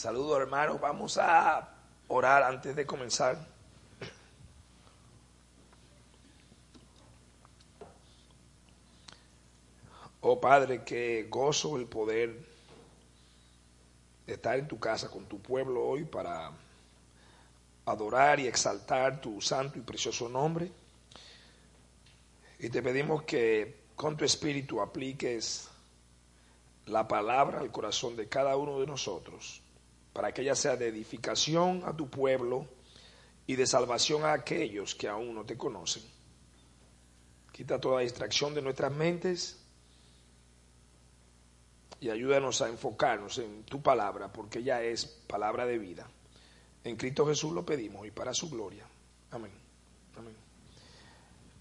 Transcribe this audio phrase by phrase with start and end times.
[0.00, 1.68] Saludos hermanos, vamos a
[2.08, 3.36] orar antes de comenzar.
[10.22, 12.34] Oh Padre, que gozo el poder
[14.26, 16.50] de estar en tu casa con tu pueblo hoy para
[17.84, 20.72] adorar y exaltar tu santo y precioso nombre.
[22.58, 25.68] Y te pedimos que con tu espíritu apliques
[26.86, 29.60] la palabra al corazón de cada uno de nosotros
[30.12, 32.66] para que ella sea de edificación a tu pueblo
[33.46, 36.02] y de salvación a aquellos que aún no te conocen.
[37.52, 39.58] Quita toda distracción de nuestras mentes
[42.00, 46.08] y ayúdanos a enfocarnos en tu palabra, porque ella es palabra de vida.
[46.82, 48.84] En Cristo Jesús lo pedimos y para su gloria.
[49.30, 49.52] Amén.
[50.16, 50.34] Amén.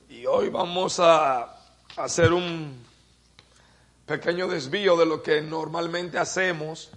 [0.10, 1.60] Y hoy vamos a
[1.98, 2.82] hacer un
[4.06, 6.92] pequeño desvío de lo que normalmente hacemos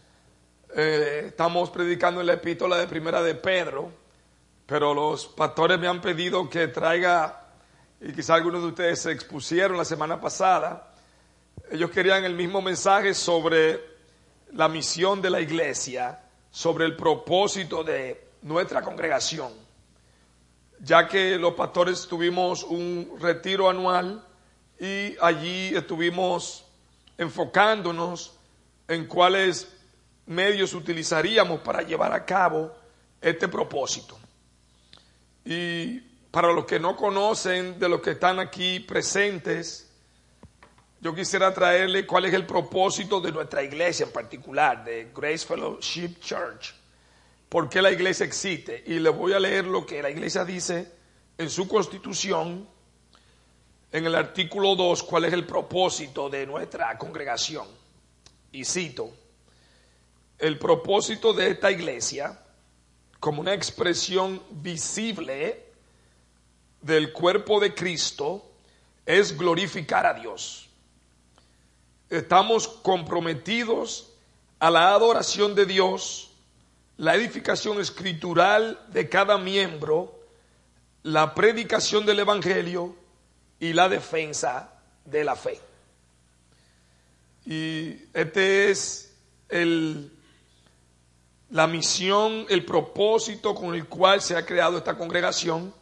[0.75, 3.93] eh, estamos predicando en la epístola de primera de Pedro,
[4.65, 7.47] pero los pastores me han pedido que traiga,
[8.01, 10.95] y quizá algunos de ustedes se expusieron la semana pasada,
[11.71, 13.81] ellos querían el mismo mensaje sobre
[14.53, 16.21] la misión de la iglesia,
[16.51, 19.53] sobre el propósito de nuestra congregación,
[20.81, 24.25] ya que los pastores tuvimos un retiro anual
[24.81, 26.65] y allí estuvimos
[27.19, 28.39] enfocándonos
[28.89, 29.69] en cuáles
[30.27, 32.75] medios utilizaríamos para llevar a cabo
[33.21, 34.19] este propósito.
[35.45, 39.91] Y para los que no conocen de los que están aquí presentes,
[41.01, 46.21] yo quisiera traerle cuál es el propósito de nuestra iglesia en particular, de Grace Fellowship
[46.21, 46.75] Church.
[47.49, 48.83] ¿Por qué la iglesia existe?
[48.87, 50.91] Y le voy a leer lo que la iglesia dice
[51.37, 52.69] en su constitución,
[53.91, 57.67] en el artículo 2, cuál es el propósito de nuestra congregación.
[58.53, 59.11] Y cito,
[60.43, 62.37] el propósito de esta iglesia
[63.21, 65.65] como una expresión visible
[66.81, 68.51] del cuerpo de Cristo
[69.07, 70.69] es glorificar a Dios.
[72.11, 74.13] Estamos comprometidos
[74.59, 76.33] a la adoración de Dios,
[76.97, 80.19] la edificación escritural de cada miembro,
[81.05, 82.97] la predicación del Evangelio
[83.61, 84.73] y la defensa
[85.05, 85.61] de la fe.
[87.47, 89.15] Y este es
[89.49, 90.12] el
[91.53, 95.73] la misión, el propósito con el cual se ha creado esta congregación.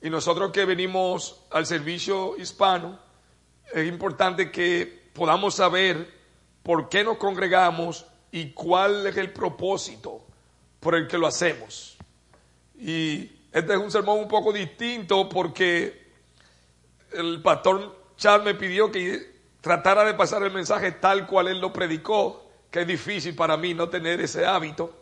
[0.00, 2.98] Y nosotros que venimos al servicio hispano,
[3.72, 6.08] es importante que podamos saber
[6.62, 10.20] por qué nos congregamos y cuál es el propósito
[10.78, 11.96] por el que lo hacemos.
[12.78, 16.12] Y este es un sermón un poco distinto porque
[17.12, 21.72] el pastor Charles me pidió que tratara de pasar el mensaje tal cual él lo
[21.72, 22.41] predicó
[22.72, 24.98] que es difícil para mí no tener ese hábito,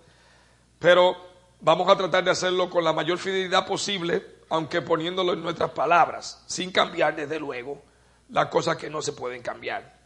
[0.80, 1.16] pero
[1.60, 6.42] vamos a tratar de hacerlo con la mayor fidelidad posible, aunque poniéndolo en nuestras palabras,
[6.46, 7.80] sin cambiar desde luego
[8.28, 10.00] las cosas que no se pueden cambiar.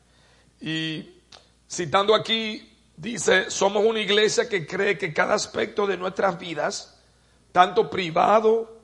[0.60, 1.22] Y
[1.66, 7.00] citando aquí, dice, somos una iglesia que cree que cada aspecto de nuestras vidas,
[7.50, 8.78] tanto privado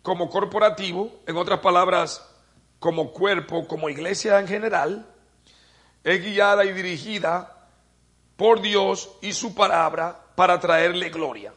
[0.00, 2.26] como corporativo, en otras palabras,
[2.78, 5.06] como cuerpo, como iglesia en general,
[6.02, 7.58] es guiada y dirigida
[8.42, 11.54] por Dios y su palabra para traerle gloria.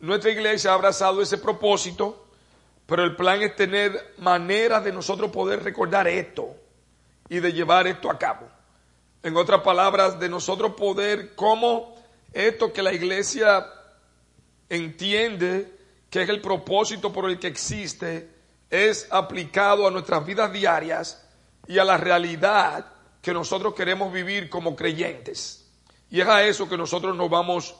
[0.00, 2.28] Nuestra iglesia ha abrazado ese propósito,
[2.86, 6.56] pero el plan es tener maneras de nosotros poder recordar esto
[7.28, 8.48] y de llevar esto a cabo.
[9.22, 11.94] En otras palabras, de nosotros poder, como
[12.32, 13.66] esto que la iglesia
[14.70, 15.78] entiende
[16.08, 18.30] que es el propósito por el que existe,
[18.70, 21.28] es aplicado a nuestras vidas diarias
[21.66, 22.86] y a la realidad
[23.22, 25.64] que nosotros queremos vivir como creyentes.
[26.10, 27.74] Y es a eso que nosotros nos vamos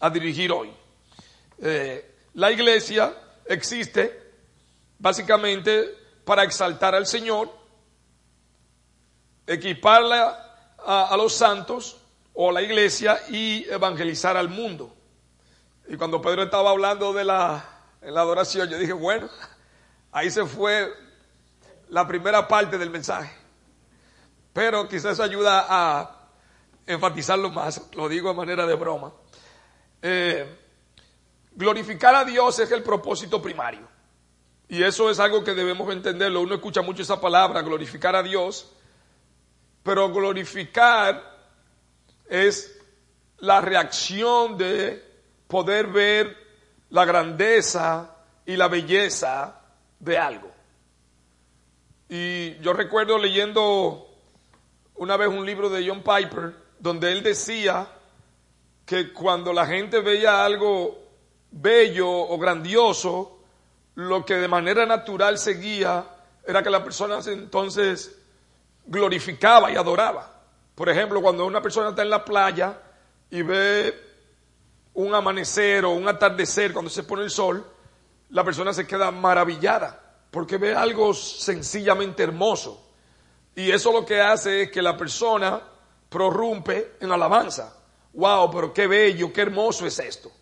[0.00, 0.70] a dirigir hoy.
[1.62, 3.14] Eh, la iglesia
[3.46, 4.32] existe
[4.98, 7.50] básicamente para exaltar al Señor,
[9.46, 11.98] equiparla a, los santos
[12.34, 14.94] o a la iglesia y evangelizar al mundo.
[15.88, 17.64] Y cuando Pedro estaba hablando de la,
[18.02, 19.28] la adoración, yo dije, bueno,
[20.10, 20.92] ahí se fue
[21.88, 23.39] la primera parte del mensaje
[24.52, 26.16] pero quizás ayuda a
[26.86, 29.12] enfatizarlo más, lo digo de manera de broma.
[30.02, 30.58] Eh,
[31.52, 33.88] glorificar a Dios es el propósito primario.
[34.68, 36.40] Y eso es algo que debemos entenderlo.
[36.40, 38.72] Uno escucha mucho esa palabra, glorificar a Dios,
[39.82, 41.38] pero glorificar
[42.28, 42.78] es
[43.38, 45.04] la reacción de
[45.48, 46.36] poder ver
[46.90, 48.16] la grandeza
[48.46, 49.60] y la belleza
[49.98, 50.50] de algo.
[52.08, 54.09] Y yo recuerdo leyendo
[55.00, 57.86] una vez un libro de John Piper donde él decía
[58.84, 60.98] que cuando la gente veía algo
[61.50, 63.38] bello o grandioso,
[63.94, 66.04] lo que de manera natural seguía
[66.46, 68.14] era que la persona entonces
[68.84, 70.38] glorificaba y adoraba.
[70.74, 72.78] Por ejemplo, cuando una persona está en la playa
[73.30, 73.98] y ve
[74.92, 77.66] un amanecer o un atardecer cuando se pone el sol,
[78.28, 79.98] la persona se queda maravillada
[80.30, 82.89] porque ve algo sencillamente hermoso.
[83.60, 85.60] Y eso lo que hace es que la persona
[86.08, 87.76] prorrumpe en alabanza.
[88.14, 90.32] Wow, pero qué bello, qué hermoso es esto.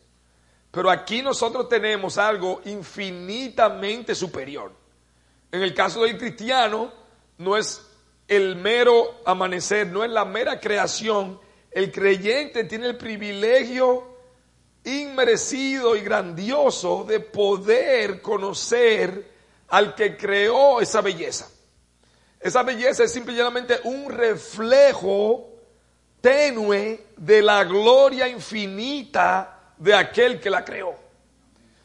[0.70, 4.70] Pero aquí nosotros tenemos algo infinitamente superior.
[5.50, 6.92] En el caso del cristiano,
[7.38, 7.84] no es
[8.28, 11.40] el mero amanecer, no es la mera creación.
[11.72, 14.16] El creyente tiene el privilegio
[14.84, 19.28] inmerecido y grandioso de poder conocer
[19.66, 21.50] al que creó esa belleza.
[22.40, 25.48] Esa belleza es simplemente un reflejo
[26.20, 30.94] tenue de la gloria infinita de aquel que la creó.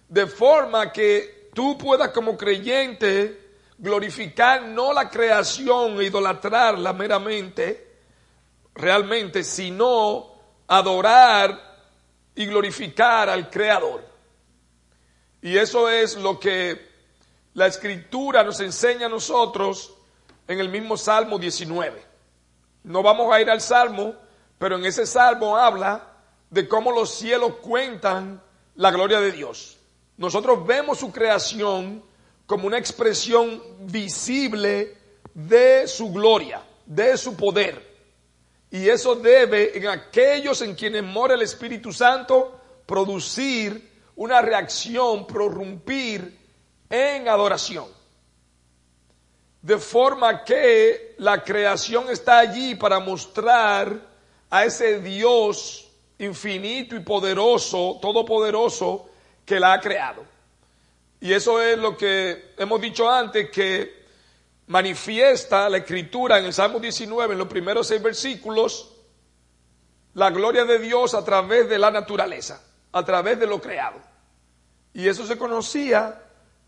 [0.08, 3.44] De forma que tú puedas como creyente
[3.78, 7.98] glorificar no la creación e idolatrarla meramente,
[8.76, 10.34] realmente, sino
[10.68, 11.74] adorar
[12.36, 14.04] y glorificar al Creador.
[15.42, 16.94] Y eso es lo que
[17.54, 19.94] la escritura nos enseña a nosotros
[20.48, 22.04] en el mismo Salmo 19.
[22.84, 24.16] No vamos a ir al Salmo,
[24.58, 26.08] pero en ese Salmo habla
[26.50, 28.42] de cómo los cielos cuentan
[28.76, 29.78] la gloria de Dios.
[30.18, 32.04] Nosotros vemos su creación
[32.46, 34.98] como una expresión visible
[35.34, 37.94] de su gloria, de su poder.
[38.70, 46.38] Y eso debe en aquellos en quienes mora el Espíritu Santo producir una reacción, prorrumpir
[46.90, 47.86] en adoración.
[49.64, 53.98] De forma que la creación está allí para mostrar
[54.50, 55.90] a ese Dios
[56.20, 59.10] infinito y poderoso, todopoderoso,
[59.46, 60.24] que la ha creado.
[61.22, 64.04] Y eso es lo que hemos dicho antes, que
[64.68, 68.94] manifiesta la escritura en el Salmo 19, en los primeros seis versículos,
[70.14, 72.62] la gloria de Dios a través de la naturaleza,
[72.92, 74.00] a través de lo creado.
[74.94, 76.22] Y eso se conocía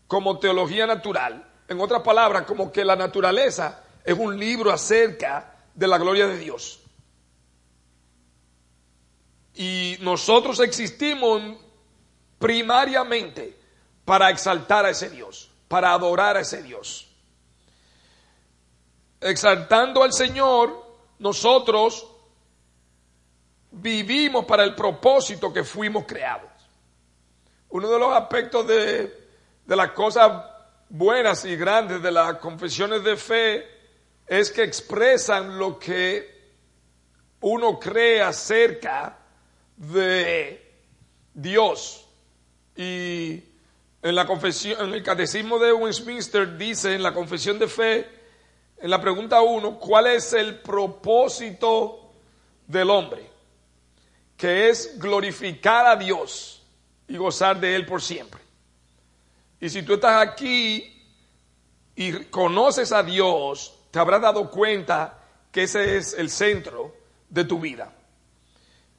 [0.06, 1.45] como teología natural.
[1.68, 6.38] En otras palabras, como que la naturaleza es un libro acerca de la gloria de
[6.38, 6.80] Dios.
[9.54, 11.56] Y nosotros existimos
[12.38, 13.56] primariamente
[14.04, 17.06] para exaltar a ese Dios, para adorar a ese Dios
[19.20, 20.84] exaltando al Señor,
[21.18, 22.06] nosotros
[23.70, 26.50] vivimos para el propósito que fuimos creados.
[27.70, 29.28] Uno de los aspectos de,
[29.64, 30.44] de las cosas
[30.88, 33.66] buenas y grandes de las confesiones de fe
[34.26, 36.34] es que expresan lo que
[37.40, 39.18] uno cree acerca
[39.76, 40.74] de
[41.34, 42.06] Dios.
[42.76, 43.42] Y
[44.02, 48.16] en la confesión, en el catecismo de Westminster dice en la confesión de fe
[48.78, 52.12] en la pregunta uno, ¿cuál es el propósito
[52.66, 53.30] del hombre?
[54.36, 56.62] Que es glorificar a Dios
[57.08, 58.40] y gozar de Él por siempre.
[59.60, 60.92] Y si tú estás aquí
[61.94, 65.18] y conoces a Dios, te habrás dado cuenta
[65.50, 66.94] que ese es el centro
[67.30, 67.92] de tu vida.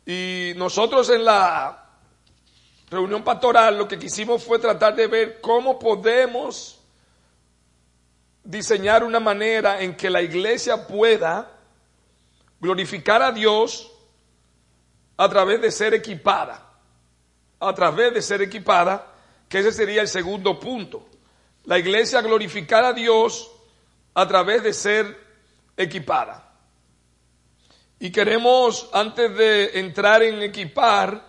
[0.06, 1.86] Y nosotros en la
[2.90, 6.80] reunión pastoral lo que quisimos fue tratar de ver cómo podemos
[8.44, 11.52] diseñar una manera en que la iglesia pueda
[12.60, 13.92] glorificar a Dios
[15.18, 16.64] a través de ser equipada.
[17.60, 19.14] A través de ser equipada,
[19.50, 21.08] que ese sería el segundo punto.
[21.66, 23.52] La iglesia glorificar a Dios
[24.14, 25.18] a través de ser
[25.76, 26.56] equipada.
[28.00, 31.26] Y queremos, antes de entrar en equipar,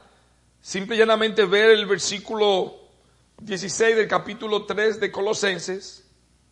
[0.61, 2.77] simple y llanamente ver el versículo
[3.41, 6.05] 16 del capítulo 3 de Colosenses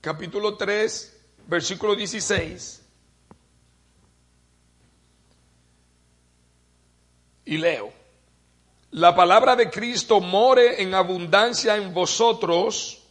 [0.07, 2.83] capítulo 3, versículo 16.
[7.47, 7.93] Y leo,
[8.97, 13.03] la palabra de Cristo more en abundancia en vosotros,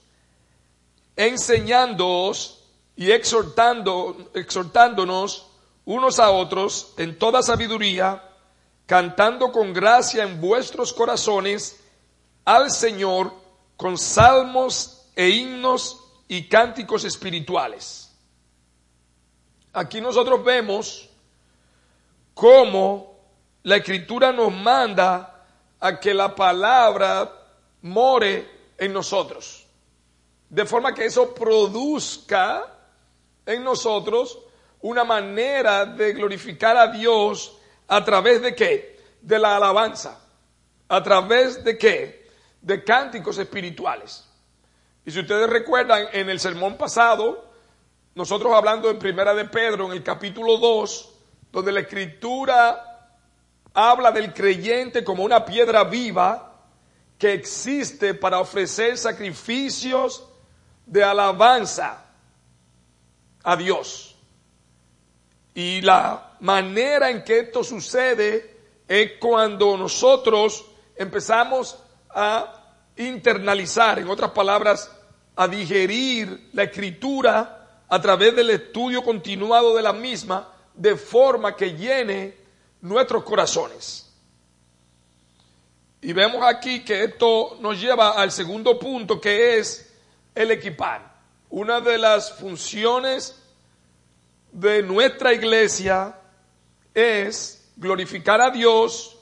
[1.16, 2.64] enseñándoos
[2.96, 5.46] y exhortando, exhortándonos
[5.86, 8.32] unos a otros en toda sabiduría,
[8.88, 11.80] cantando con gracia en vuestros corazones
[12.46, 13.32] al Señor
[13.78, 18.12] con salmos e himnos y cánticos espirituales.
[19.72, 21.08] Aquí nosotros vemos
[22.34, 23.20] cómo
[23.62, 25.34] la escritura nos manda
[25.80, 27.32] a que la palabra
[27.82, 29.66] more en nosotros.
[30.50, 32.64] De forma que eso produzca
[33.46, 34.40] en nosotros
[34.82, 38.96] una manera de glorificar a Dios a través de qué?
[39.26, 40.20] de la alabanza.
[40.88, 42.30] ¿A través de qué?
[42.62, 44.24] De cánticos espirituales.
[45.04, 47.52] Y si ustedes recuerdan, en el sermón pasado,
[48.14, 51.14] nosotros hablando en Primera de Pedro, en el capítulo 2,
[51.52, 52.95] donde la escritura
[53.76, 56.54] habla del creyente como una piedra viva
[57.20, 60.24] que existe para ofrecer sacrificios
[60.86, 62.06] de alabanza
[63.44, 64.16] a Dios.
[65.54, 70.66] Y la manera en que esto sucede es cuando nosotros
[70.96, 71.78] empezamos
[72.10, 72.64] a
[72.96, 74.90] internalizar, en otras palabras,
[75.36, 81.74] a digerir la escritura a través del estudio continuado de la misma, de forma que
[81.74, 82.45] llene
[82.86, 84.08] nuestros corazones.
[86.02, 89.92] Y vemos aquí que esto nos lleva al segundo punto, que es
[90.36, 91.16] el equipar.
[91.50, 93.42] Una de las funciones
[94.52, 96.16] de nuestra iglesia
[96.94, 99.18] es glorificar a Dios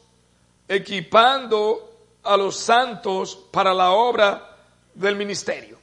[0.67, 1.89] equipando
[2.21, 4.57] a los santos para la obra
[4.93, 5.79] del ministerio.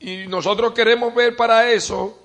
[0.00, 2.23] Y nosotros queremos ver para eso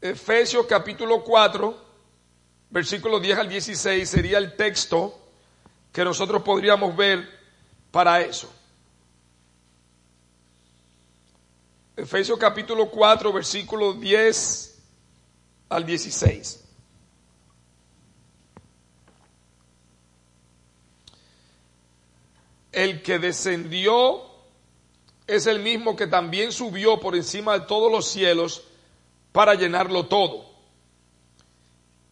[0.00, 1.76] Efesios capítulo 4,
[2.70, 5.18] versículos 10 al 16 sería el texto
[5.92, 7.28] que nosotros podríamos ver
[7.90, 8.50] para eso.
[11.96, 14.78] Efesios capítulo 4, versículos 10
[15.68, 16.64] al 16.
[22.72, 24.22] El que descendió
[25.26, 28.64] es el mismo que también subió por encima de todos los cielos
[29.32, 30.44] para llenarlo todo.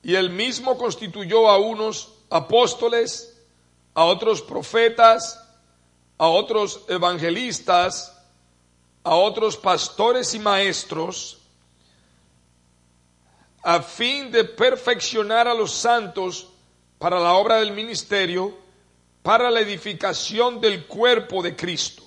[0.03, 3.37] Y él mismo constituyó a unos apóstoles,
[3.95, 5.43] a otros profetas,
[6.17, 8.17] a otros evangelistas,
[9.03, 11.39] a otros pastores y maestros,
[13.63, 16.49] a fin de perfeccionar a los santos
[16.99, 18.57] para la obra del ministerio,
[19.23, 22.03] para la edificación del cuerpo de Cristo,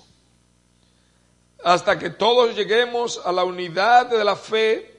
[1.62, 4.91] hasta que todos lleguemos a la unidad de la fe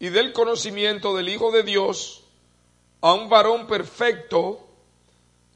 [0.00, 2.24] y del conocimiento del Hijo de Dios,
[3.02, 4.66] a un varón perfecto,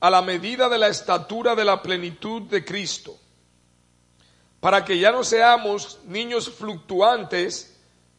[0.00, 3.16] a la medida de la estatura de la plenitud de Cristo,
[4.60, 7.74] para que ya no seamos niños fluctuantes,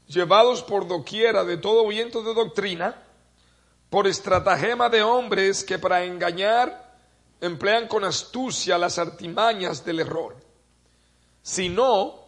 [0.08, 3.04] llevados por doquiera de todo viento de doctrina,
[3.92, 6.98] por estratagema de hombres que para engañar
[7.40, 10.36] emplean con astucia las artimañas del error,
[11.44, 12.25] sino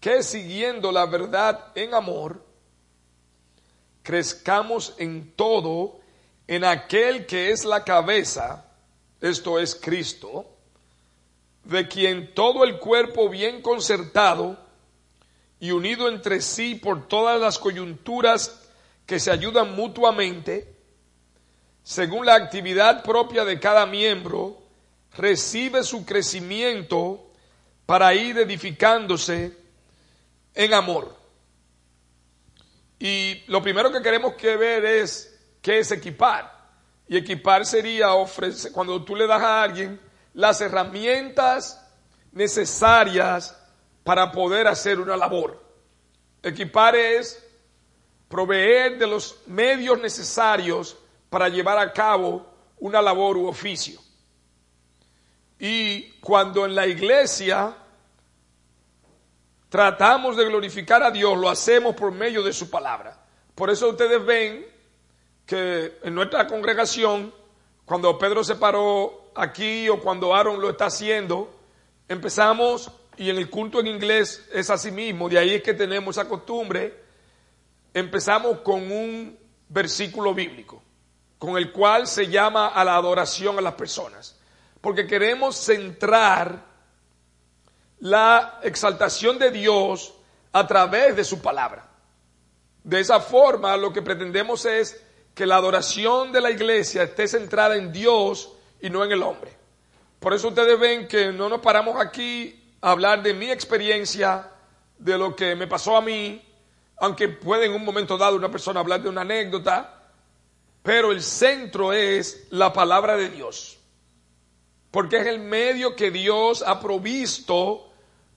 [0.00, 2.42] que siguiendo la verdad en amor,
[4.02, 6.00] crezcamos en todo
[6.46, 8.64] en aquel que es la cabeza,
[9.20, 10.46] esto es Cristo,
[11.64, 14.58] de quien todo el cuerpo bien concertado
[15.60, 18.68] y unido entre sí por todas las coyunturas
[19.04, 20.74] que se ayudan mutuamente,
[21.82, 24.62] según la actividad propia de cada miembro,
[25.16, 27.30] recibe su crecimiento
[27.84, 29.59] para ir edificándose
[30.54, 31.16] en amor.
[32.98, 36.60] Y lo primero que queremos que ver es qué es equipar.
[37.08, 40.00] Y equipar sería ofrecer, cuando tú le das a alguien
[40.34, 41.84] las herramientas
[42.32, 43.56] necesarias
[44.04, 45.62] para poder hacer una labor.
[46.42, 47.44] Equipar es
[48.28, 50.96] proveer de los medios necesarios
[51.28, 52.46] para llevar a cabo
[52.78, 54.00] una labor u oficio.
[55.58, 57.76] Y cuando en la iglesia
[59.70, 63.16] tratamos de glorificar a Dios, lo hacemos por medio de su palabra.
[63.54, 64.66] Por eso ustedes ven
[65.46, 67.32] que en nuestra congregación,
[67.84, 71.54] cuando Pedro se paró aquí o cuando Aaron lo está haciendo,
[72.08, 76.16] empezamos, y en el culto en inglés es así mismo, de ahí es que tenemos
[76.16, 77.04] esa costumbre,
[77.94, 80.82] empezamos con un versículo bíblico,
[81.38, 84.36] con el cual se llama a la adoración a las personas,
[84.80, 86.69] porque queremos centrar
[88.00, 90.14] la exaltación de Dios
[90.52, 91.86] a través de su palabra.
[92.82, 95.00] De esa forma, lo que pretendemos es
[95.34, 99.52] que la adoración de la iglesia esté centrada en Dios y no en el hombre.
[100.18, 104.50] Por eso ustedes ven que no nos paramos aquí a hablar de mi experiencia,
[104.98, 106.42] de lo que me pasó a mí,
[106.98, 110.12] aunque puede en un momento dado una persona hablar de una anécdota,
[110.82, 113.78] pero el centro es la palabra de Dios,
[114.90, 117.89] porque es el medio que Dios ha provisto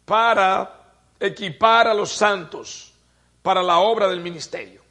[0.05, 0.81] para
[1.19, 2.93] equipar a los santos
[3.41, 4.81] para la obra del ministerio.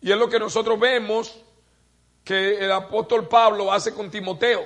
[0.00, 1.36] Y es lo que nosotros vemos
[2.24, 4.64] que el apóstol Pablo hace con Timoteo.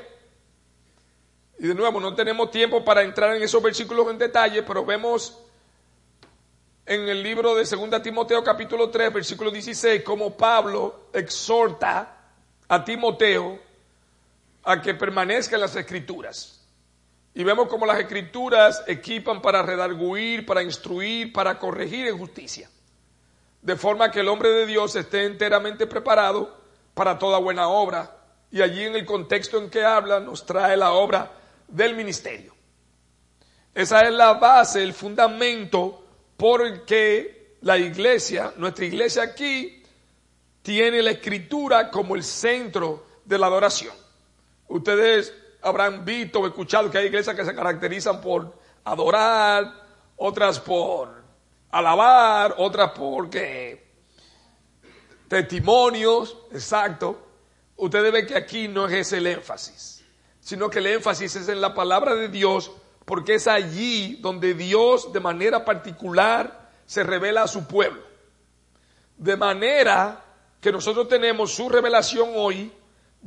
[1.59, 5.39] Y de nuevo, no tenemos tiempo para entrar en esos versículos en detalle, pero vemos
[6.85, 12.17] en el libro de 2 Timoteo capítulo 3, versículo 16, como Pablo exhorta
[12.69, 13.59] a Timoteo
[14.65, 16.56] a que permanezca en las escrituras.
[17.37, 22.71] Y vemos como las escrituras equipan para redarguir, para instruir, para corregir en justicia.
[23.61, 26.57] De forma que el hombre de Dios esté enteramente preparado
[26.95, 28.17] para toda buena obra.
[28.51, 31.31] Y allí en el contexto en que habla nos trae la obra
[31.69, 32.55] del ministerio.
[33.75, 36.07] Esa es la base, el fundamento
[36.39, 39.83] por el que la iglesia, nuestra iglesia aquí,
[40.63, 43.95] tiene la escritura como el centro de la adoración.
[44.69, 45.35] Ustedes
[45.67, 48.55] habrán visto o escuchado que hay iglesias que se caracterizan por
[48.85, 49.73] adorar,
[50.17, 51.23] otras por
[51.71, 53.85] alabar, otras porque
[55.29, 57.21] testimonios, exacto.
[57.77, 60.05] Ustedes ven que aquí no es ese el énfasis,
[60.41, 62.71] sino que el énfasis es en la palabra de Dios,
[63.05, 68.03] porque es allí donde Dios de manera particular se revela a su pueblo.
[69.17, 70.23] De manera
[70.61, 72.73] que nosotros tenemos su revelación hoy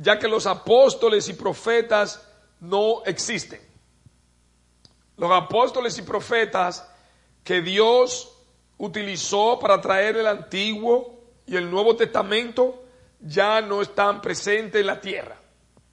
[0.00, 2.26] ya que los apóstoles y profetas
[2.60, 3.60] no existen.
[5.16, 6.86] Los apóstoles y profetas
[7.44, 8.36] que Dios
[8.78, 12.84] utilizó para traer el Antiguo y el Nuevo Testamento
[13.20, 15.36] ya no están presentes en la tierra.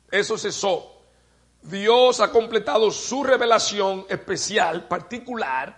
[0.09, 0.93] Eso cesó.
[1.62, 5.77] Dios ha completado su revelación especial, particular,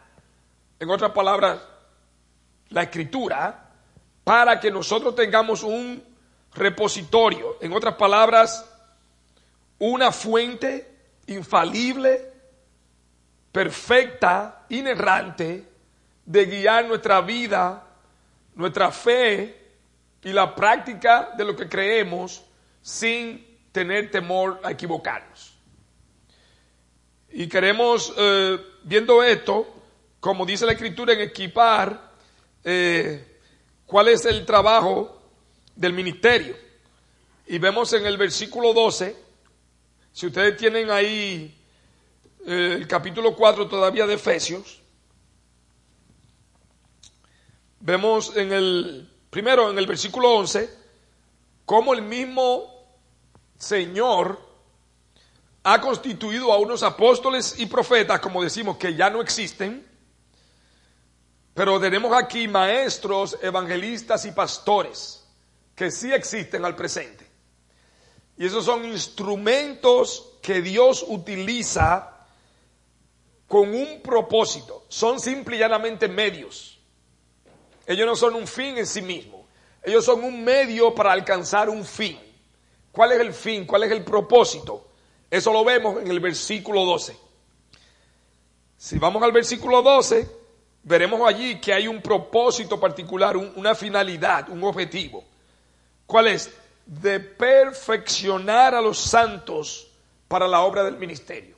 [0.79, 1.59] en otras palabras,
[2.69, 3.71] la escritura,
[4.23, 6.03] para que nosotros tengamos un
[6.53, 8.68] repositorio, en otras palabras,
[9.79, 10.87] una fuente
[11.27, 12.31] infalible,
[13.51, 15.67] perfecta, inerrante,
[16.25, 17.87] de guiar nuestra vida,
[18.55, 19.55] nuestra fe
[20.23, 22.43] y la práctica de lo que creemos
[22.81, 25.57] sin tener temor a equivocarnos.
[27.31, 29.67] Y queremos, eh, viendo esto,
[30.19, 32.11] como dice la escritura, en equipar
[32.63, 33.39] eh,
[33.85, 35.21] cuál es el trabajo
[35.75, 36.55] del ministerio.
[37.47, 39.15] Y vemos en el versículo 12,
[40.11, 41.55] si ustedes tienen ahí
[42.45, 44.81] eh, el capítulo 4 todavía de Efesios,
[47.79, 50.69] vemos en el, primero en el versículo 11,
[51.65, 52.79] cómo el mismo
[53.57, 54.39] Señor
[55.63, 59.85] ha constituido a unos apóstoles y profetas, como decimos, que ya no existen,
[61.53, 65.27] pero tenemos aquí maestros, evangelistas y pastores
[65.75, 67.28] que sí existen al presente.
[68.39, 72.25] Y esos son instrumentos que Dios utiliza
[73.49, 74.85] con un propósito.
[74.87, 76.79] Son simple y llanamente medios.
[77.85, 79.41] Ellos no son un fin en sí mismos.
[79.83, 82.17] Ellos son un medio para alcanzar un fin.
[82.93, 83.65] ¿Cuál es el fin?
[83.65, 84.87] ¿Cuál es el propósito?
[85.29, 87.17] Eso lo vemos en el versículo 12.
[88.77, 90.29] Si vamos al versículo 12,
[90.83, 95.25] veremos allí que hay un propósito particular, una finalidad, un objetivo.
[96.05, 96.49] ¿Cuál es?
[96.89, 99.91] De perfeccionar a los santos
[100.27, 101.55] para la obra del ministerio.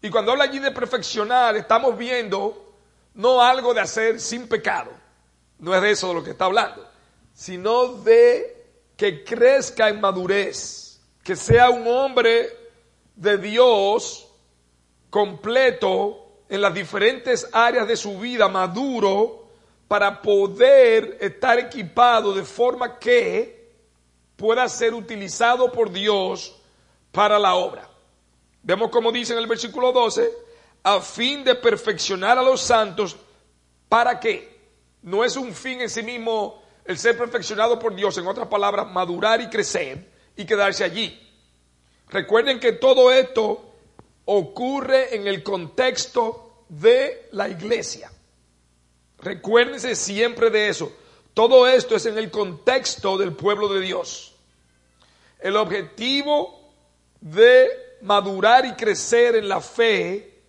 [0.00, 2.72] Y cuando habla allí de perfeccionar, estamos viendo
[3.14, 4.92] no algo de hacer sin pecado,
[5.58, 6.88] no es de eso de lo que está hablando,
[7.34, 8.64] sino de
[8.96, 12.48] que crezca en madurez, que sea un hombre
[13.16, 14.28] de Dios
[15.10, 19.48] completo en las diferentes áreas de su vida, maduro,
[19.88, 23.59] para poder estar equipado de forma que
[24.40, 26.56] pueda ser utilizado por Dios
[27.12, 27.86] para la obra.
[28.62, 30.32] Vemos como dice en el versículo 12,
[30.82, 33.16] a fin de perfeccionar a los santos,
[33.86, 34.58] ¿para qué?
[35.02, 38.90] No es un fin en sí mismo el ser perfeccionado por Dios, en otras palabras,
[38.90, 41.20] madurar y crecer y quedarse allí.
[42.08, 43.74] Recuerden que todo esto
[44.24, 48.10] ocurre en el contexto de la iglesia.
[49.18, 50.90] Recuérdense siempre de eso.
[51.34, 54.29] Todo esto es en el contexto del pueblo de Dios.
[55.40, 56.72] El objetivo
[57.20, 57.68] de
[58.02, 60.42] madurar y crecer en la fe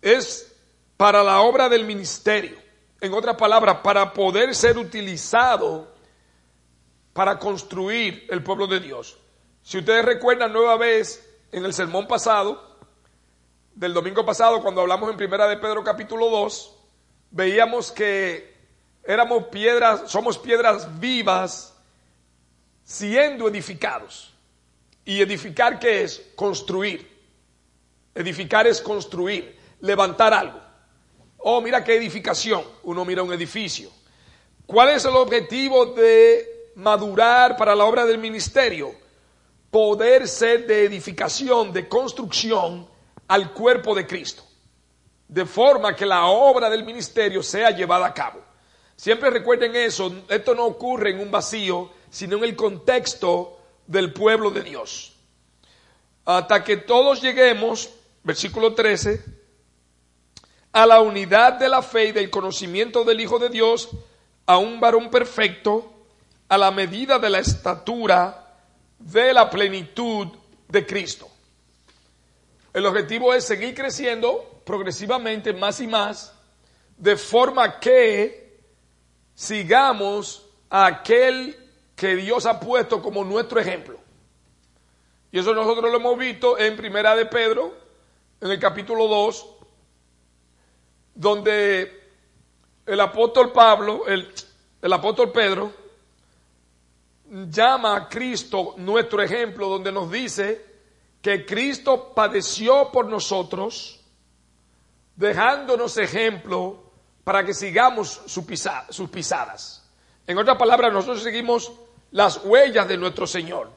[0.00, 0.52] es
[0.96, 2.56] para la obra del ministerio.
[3.00, 5.92] En otras palabras, para poder ser utilizado
[7.12, 9.18] para construir el pueblo de Dios.
[9.62, 12.74] Si ustedes recuerdan nueva vez en el sermón pasado,
[13.74, 16.76] del domingo pasado, cuando hablamos en Primera de Pedro capítulo 2,
[17.30, 18.54] veíamos que
[19.04, 21.73] éramos piedras, somos piedras vivas
[22.84, 24.32] siendo edificados.
[25.04, 26.22] ¿Y edificar qué es?
[26.36, 27.12] Construir.
[28.14, 30.60] Edificar es construir, levantar algo.
[31.38, 32.62] Oh, mira qué edificación.
[32.84, 33.90] Uno mira un edificio.
[34.66, 38.94] ¿Cuál es el objetivo de madurar para la obra del ministerio?
[39.70, 42.88] Poder ser de edificación, de construcción
[43.26, 44.44] al cuerpo de Cristo.
[45.28, 48.40] de forma que la obra del ministerio sea llevada a cabo.
[48.96, 54.52] Siempre recuerden eso, esto no ocurre en un vacío, sino en el contexto del pueblo
[54.52, 55.14] de Dios.
[56.24, 57.90] Hasta que todos lleguemos,
[58.22, 59.20] versículo 13,
[60.70, 63.88] a la unidad de la fe y del conocimiento del Hijo de Dios,
[64.46, 65.92] a un varón perfecto,
[66.48, 68.60] a la medida de la estatura
[69.00, 70.28] de la plenitud
[70.68, 71.28] de Cristo.
[72.72, 76.32] El objetivo es seguir creciendo progresivamente más y más,
[76.96, 78.60] de forma que
[79.34, 81.63] sigamos a aquel
[81.96, 83.98] que Dios ha puesto como nuestro ejemplo.
[85.30, 87.74] Y eso nosotros lo hemos visto en Primera de Pedro,
[88.40, 89.46] en el capítulo 2,
[91.14, 92.10] donde
[92.86, 94.32] el apóstol Pablo, el,
[94.82, 95.72] el apóstol Pedro,
[97.48, 100.74] llama a Cristo nuestro ejemplo, donde nos dice
[101.20, 104.00] que Cristo padeció por nosotros,
[105.16, 106.92] dejándonos ejemplo
[107.24, 109.90] para que sigamos sus pisadas.
[110.26, 111.72] En otras palabras, nosotros seguimos
[112.14, 113.72] las huellas de nuestro Señor.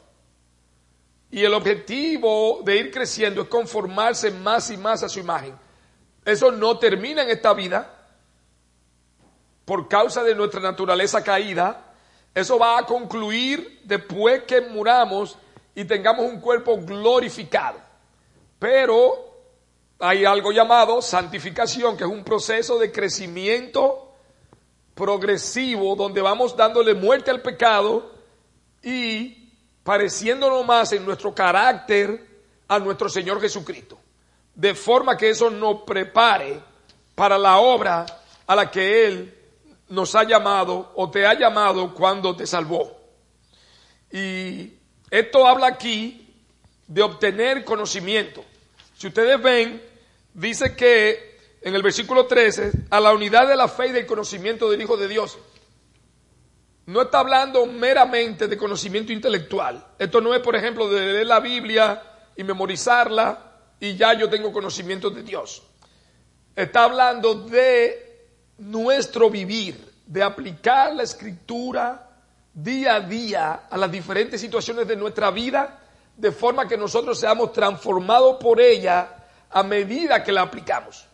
[1.32, 5.58] Y el objetivo de ir creciendo es conformarse más y más a su imagen.
[6.24, 7.92] Eso no termina en esta vida
[9.66, 11.96] por causa de nuestra naturaleza caída.
[12.36, 15.36] Eso va a concluir después que muramos
[15.74, 17.80] y tengamos un cuerpo glorificado.
[18.60, 19.34] Pero
[19.98, 24.14] hay algo llamado santificación, que es un proceso de crecimiento
[24.94, 28.17] progresivo donde vamos dándole muerte al pecado
[28.84, 29.52] y
[29.84, 32.26] pareciéndonos más en nuestro carácter
[32.68, 33.98] a nuestro Señor Jesucristo.
[34.54, 36.60] De forma que eso nos prepare
[37.16, 38.06] para la obra
[38.46, 39.34] a la que Él
[39.90, 42.98] nos ha llamado o te ha llamado cuando te salvó.
[44.12, 44.74] Y
[45.10, 46.34] esto habla aquí
[46.88, 48.44] de obtener conocimiento.
[48.98, 49.82] Si ustedes ven,
[50.34, 54.70] dice que en el versículo 13, a la unidad de la fe y del conocimiento
[54.70, 55.38] del Hijo de Dios.
[56.88, 59.86] No está hablando meramente de conocimiento intelectual.
[60.00, 62.02] Esto no es, por ejemplo, de leer la Biblia
[62.36, 63.40] y memorizarla
[63.78, 65.64] y ya yo tengo conocimiento de Dios.
[66.56, 72.10] Está hablando de nuestro vivir, de aplicar la escritura
[72.54, 75.82] día a día a las diferentes situaciones de nuestra vida
[76.16, 81.06] de forma que nosotros seamos transformados por ella a medida que la aplicamos.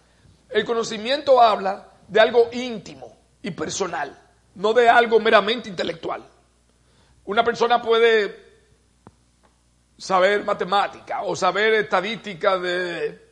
[0.50, 4.23] El conocimiento habla de algo íntimo y personal,
[4.56, 6.24] no de algo meramente intelectual.
[7.26, 8.44] Una persona puede
[9.98, 13.30] saber matemática o saber estadística de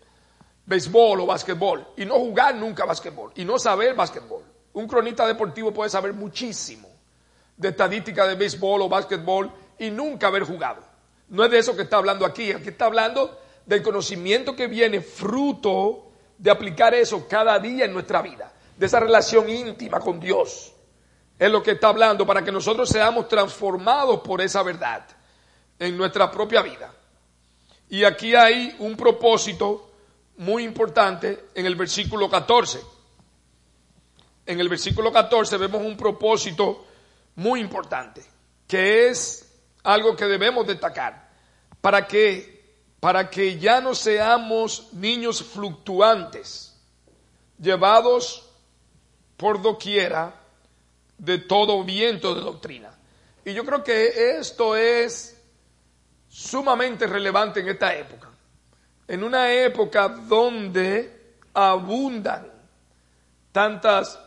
[0.66, 4.44] béisbol o básquetbol y no jugar nunca básquetbol y no saber básquetbol.
[4.74, 6.88] Un cronista deportivo puede saber muchísimo
[7.58, 10.82] de estadística de béisbol o básquetbol y nunca haber jugado.
[11.30, 15.02] No es de eso que está hablando aquí, aquí está hablando del conocimiento que viene
[15.02, 20.71] fruto de aplicar eso cada día en nuestra vida, de esa relación íntima con Dios.
[21.42, 25.04] Es lo que está hablando para que nosotros seamos transformados por esa verdad
[25.80, 26.94] en nuestra propia vida.
[27.90, 29.90] Y aquí hay un propósito
[30.38, 32.80] muy importante en el versículo 14.
[34.46, 36.86] En el versículo 14 vemos un propósito
[37.38, 38.24] muy importante,
[38.68, 39.52] que es
[39.82, 41.32] algo que debemos destacar,
[41.82, 46.80] para que, para que ya no seamos niños fluctuantes,
[47.58, 48.48] llevados
[49.38, 50.41] por doquiera
[51.22, 52.90] de todo viento de doctrina.
[53.46, 55.40] Y yo creo que esto es
[56.28, 58.30] sumamente relevante en esta época.
[59.08, 62.48] En una época donde abundan
[63.52, 64.20] tantas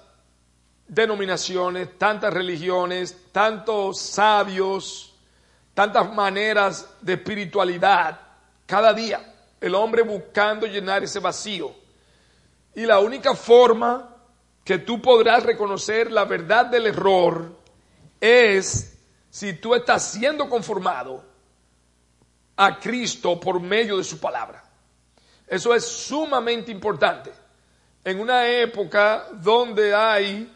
[0.86, 5.16] denominaciones, tantas religiones, tantos sabios,
[5.74, 8.20] tantas maneras de espiritualidad
[8.66, 9.34] cada día.
[9.60, 11.74] El hombre buscando llenar ese vacío.
[12.76, 14.13] Y la única forma
[14.64, 17.54] que tú podrás reconocer la verdad del error
[18.18, 18.98] es
[19.28, 21.22] si tú estás siendo conformado
[22.56, 24.64] a Cristo por medio de su palabra.
[25.46, 27.30] Eso es sumamente importante.
[28.02, 30.50] En una época donde hay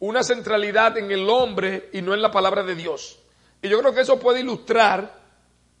[0.00, 3.18] una centralidad en el hombre y no en la palabra de Dios.
[3.62, 5.12] Y yo creo que eso puede ilustrar,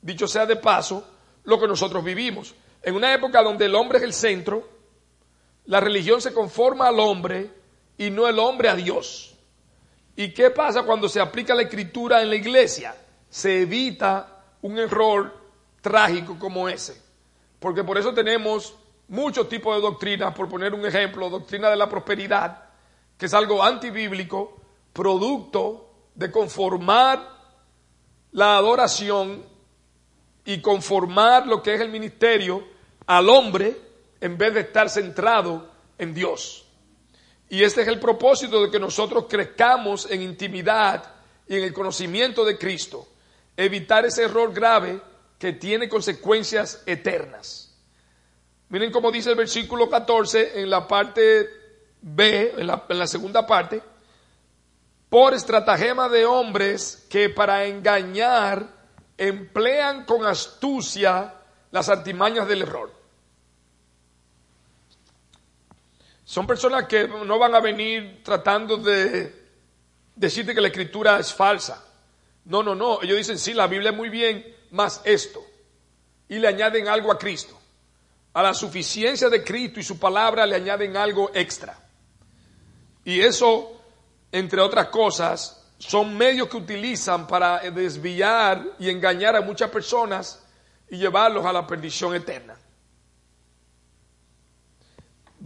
[0.00, 1.06] dicho sea de paso,
[1.44, 2.54] lo que nosotros vivimos.
[2.82, 4.68] En una época donde el hombre es el centro,
[5.66, 7.57] la religión se conforma al hombre
[7.98, 9.34] y no el hombre a Dios.
[10.16, 12.94] ¿Y qué pasa cuando se aplica la escritura en la iglesia?
[13.28, 15.36] Se evita un error
[15.80, 17.00] trágico como ese.
[17.58, 18.74] Porque por eso tenemos
[19.08, 22.64] muchos tipos de doctrinas, por poner un ejemplo, doctrina de la prosperidad,
[23.16, 24.60] que es algo antibíblico,
[24.92, 27.36] producto de conformar
[28.32, 29.44] la adoración
[30.44, 32.64] y conformar lo que es el ministerio
[33.06, 33.76] al hombre
[34.20, 36.67] en vez de estar centrado en Dios.
[37.50, 41.04] Y este es el propósito de que nosotros crezcamos en intimidad
[41.46, 43.08] y en el conocimiento de Cristo.
[43.56, 45.00] Evitar ese error grave
[45.38, 47.74] que tiene consecuencias eternas.
[48.68, 51.48] Miren cómo dice el versículo 14 en la parte
[52.02, 53.82] B, en la, en la segunda parte,
[55.08, 58.66] por estratagema de hombres que para engañar
[59.16, 61.34] emplean con astucia
[61.70, 62.97] las artimañas del error.
[66.28, 69.34] Son personas que no van a venir tratando de
[70.14, 71.82] decirte que la escritura es falsa.
[72.44, 73.00] No, no, no.
[73.00, 75.42] Ellos dicen, sí, la Biblia es muy bien, más esto.
[76.28, 77.58] Y le añaden algo a Cristo.
[78.34, 81.78] A la suficiencia de Cristo y su palabra le añaden algo extra.
[83.06, 83.80] Y eso,
[84.30, 90.44] entre otras cosas, son medios que utilizan para desviar y engañar a muchas personas
[90.90, 92.54] y llevarlos a la perdición eterna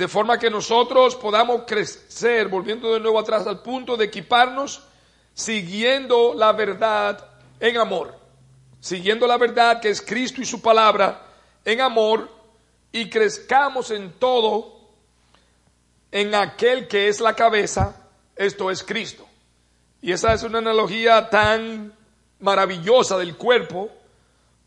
[0.03, 4.83] de forma que nosotros podamos crecer, volviendo de nuevo atrás al punto de equiparnos,
[5.33, 7.25] siguiendo la verdad
[7.61, 8.13] en amor,
[8.81, 11.25] siguiendo la verdad que es Cristo y su palabra
[11.65, 12.29] en amor,
[12.91, 14.77] y crezcamos en todo
[16.11, 19.25] en aquel que es la cabeza, esto es Cristo.
[20.01, 21.95] Y esa es una analogía tan
[22.41, 23.89] maravillosa del cuerpo,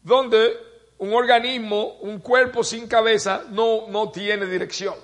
[0.02, 0.54] donde
[0.98, 4.96] un organismo, un cuerpo sin cabeza, no, no tiene dirección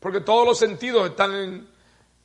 [0.00, 1.68] porque todos los sentidos están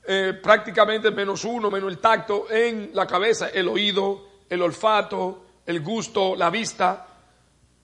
[0.04, 5.82] eh, prácticamente menos uno, menos el tacto, en la cabeza, el oído, el olfato, el
[5.82, 7.08] gusto, la vista.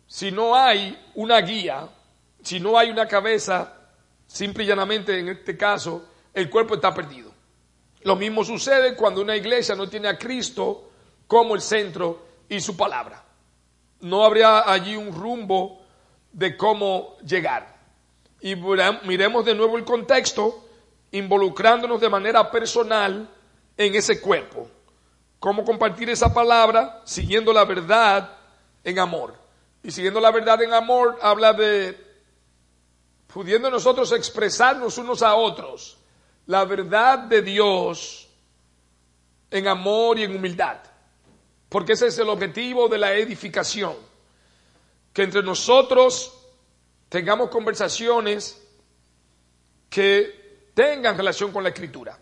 [0.08, 1.88] Si no hay una guía,
[2.42, 3.74] si no hay una cabeza,
[4.26, 7.32] simple y llanamente en este caso, el cuerpo está perdido.
[8.02, 10.92] Lo mismo sucede cuando una iglesia no tiene a Cristo
[11.28, 13.24] como el centro y su palabra.
[14.02, 15.82] No habría allí un rumbo
[16.32, 17.77] de cómo llegar
[18.42, 20.64] y miremos de nuevo el contexto,
[21.12, 23.30] involucrándonos de manera personal
[23.76, 24.70] en ese cuerpo.
[25.40, 28.38] Cómo compartir esa palabra siguiendo la verdad
[28.84, 29.36] en amor.
[29.84, 32.06] Y siguiendo la verdad en amor habla de
[33.28, 35.98] pudiendo nosotros expresarnos unos a otros
[36.48, 38.28] la verdad de Dios
[39.52, 40.78] en amor y en humildad.
[41.70, 43.96] Porque ese es el objetivo de la edificación.
[45.14, 46.34] Que entre nosotros
[47.10, 48.62] tengamos conversaciones
[49.90, 52.18] que tengan relación con la escritura,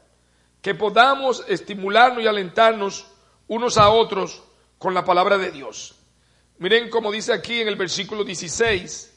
[0.62, 3.08] que podamos estimularnos y alentarnos
[3.48, 4.44] unos a otros
[4.78, 5.96] con la palabra de Dios.
[6.58, 9.14] Miren como dice aquí en el versículo 16,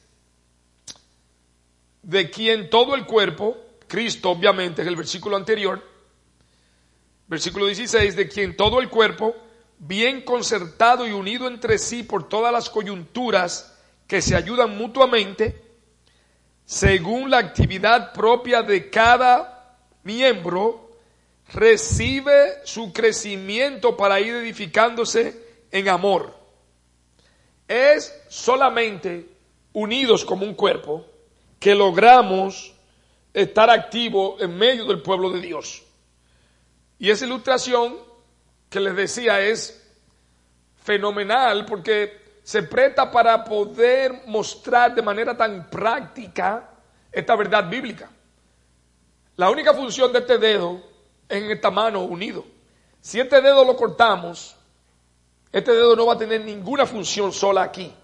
[2.02, 5.82] de quien todo el cuerpo, Cristo obviamente es el versículo anterior,
[7.26, 9.36] versículo 16, de quien todo el cuerpo,
[9.78, 13.77] bien concertado y unido entre sí por todas las coyunturas,
[14.08, 15.62] que se ayudan mutuamente
[16.64, 20.90] según la actividad propia de cada miembro,
[21.52, 25.40] recibe su crecimiento para ir edificándose
[25.70, 26.36] en amor.
[27.66, 29.28] Es solamente
[29.72, 31.06] unidos como un cuerpo
[31.58, 32.74] que logramos
[33.32, 35.82] estar activos en medio del pueblo de Dios.
[36.98, 37.96] Y esa ilustración
[38.68, 39.86] que les decía es
[40.82, 46.70] fenomenal porque se presta para poder mostrar de manera tan práctica
[47.12, 48.08] esta verdad bíblica.
[49.36, 50.80] La única función de este dedo
[51.28, 52.46] es en esta mano unido.
[53.02, 54.56] Si este dedo lo cortamos,
[55.52, 57.94] este dedo no va a tener ninguna función sola aquí.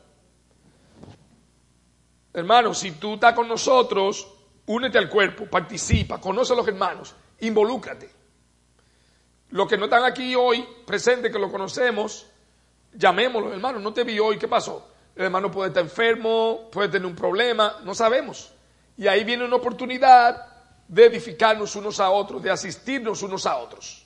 [2.35, 4.28] Hermano, si tú estás con nosotros,
[4.66, 8.11] únete al cuerpo, participa, conoce a los hermanos, involúcrate.
[9.48, 12.26] Los que no están aquí hoy, presente, que lo conocemos,
[12.94, 14.88] llamémoslo, hermano, no te vi hoy, ¿qué pasó?
[15.14, 18.52] El hermano puede estar enfermo, puede tener un problema, no sabemos.
[18.96, 20.46] Y ahí viene una oportunidad
[20.88, 24.04] de edificarnos unos a otros, de asistirnos unos a otros.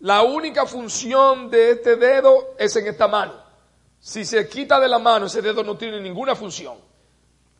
[0.00, 3.34] La única función de este dedo es en esta mano.
[3.98, 6.76] Si se quita de la mano, ese dedo no tiene ninguna función.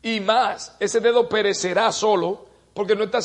[0.01, 3.19] Y más, ese dedo perecerá solo porque no está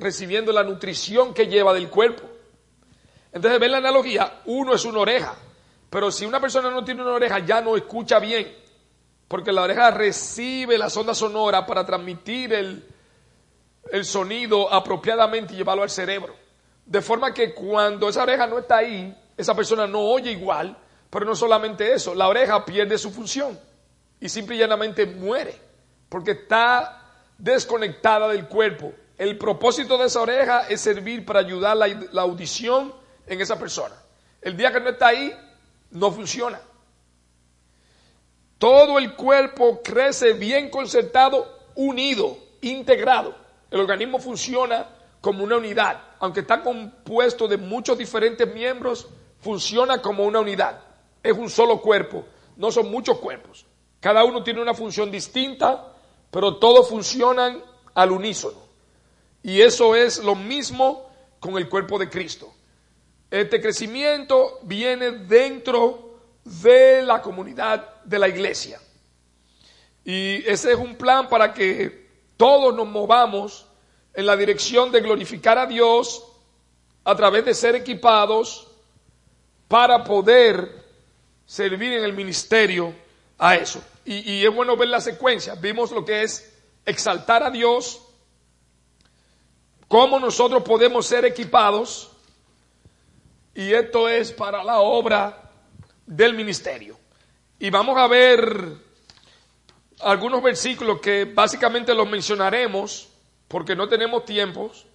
[0.00, 2.24] recibiendo la nutrición que lleva del cuerpo.
[3.32, 5.34] Entonces, ven la analogía, uno es una oreja.
[5.92, 8.50] Pero si una persona no tiene una oreja, ya no escucha bien,
[9.28, 12.88] porque la oreja recibe la sonda sonora para transmitir el,
[13.90, 16.34] el sonido apropiadamente y llevarlo al cerebro.
[16.86, 20.74] De forma que cuando esa oreja no está ahí, esa persona no oye igual,
[21.10, 23.60] pero no solamente eso, la oreja pierde su función
[24.18, 25.60] y simple y llanamente muere,
[26.08, 27.02] porque está
[27.36, 28.94] desconectada del cuerpo.
[29.18, 32.94] El propósito de esa oreja es servir para ayudar la, la audición
[33.26, 33.94] en esa persona.
[34.40, 35.30] El día que no está ahí,
[35.92, 36.60] no funciona.
[38.58, 43.34] Todo el cuerpo crece bien concertado unido, integrado.
[43.70, 44.88] El organismo funciona
[45.20, 49.08] como una unidad, aunque está compuesto de muchos diferentes miembros,
[49.40, 50.80] funciona como una unidad.
[51.22, 52.24] Es un solo cuerpo,
[52.56, 53.66] no son muchos cuerpos.
[54.00, 55.94] Cada uno tiene una función distinta,
[56.30, 57.62] pero todos funcionan
[57.94, 58.58] al unísono.
[59.42, 61.08] Y eso es lo mismo
[61.40, 62.52] con el cuerpo de Cristo.
[63.32, 68.78] Este crecimiento viene dentro de la comunidad de la iglesia.
[70.04, 73.64] Y ese es un plan para que todos nos movamos
[74.12, 76.22] en la dirección de glorificar a Dios
[77.04, 78.68] a través de ser equipados
[79.66, 80.84] para poder
[81.46, 82.94] servir en el ministerio
[83.38, 83.82] a eso.
[84.04, 85.54] Y, es bueno ver la secuencia.
[85.54, 86.52] Vimos lo que es
[86.84, 87.98] exaltar a Dios,
[89.88, 92.11] cómo nosotros podemos ser equipados,
[93.54, 95.50] y esto es para la obra
[96.06, 96.98] del ministerio.
[97.58, 98.72] Y vamos a ver
[100.00, 103.08] algunos versículos que básicamente los mencionaremos
[103.48, 104.86] porque no tenemos tiempos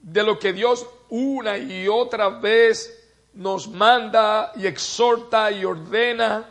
[0.00, 2.96] de lo que Dios una y otra vez
[3.34, 6.48] nos manda y exhorta y ordena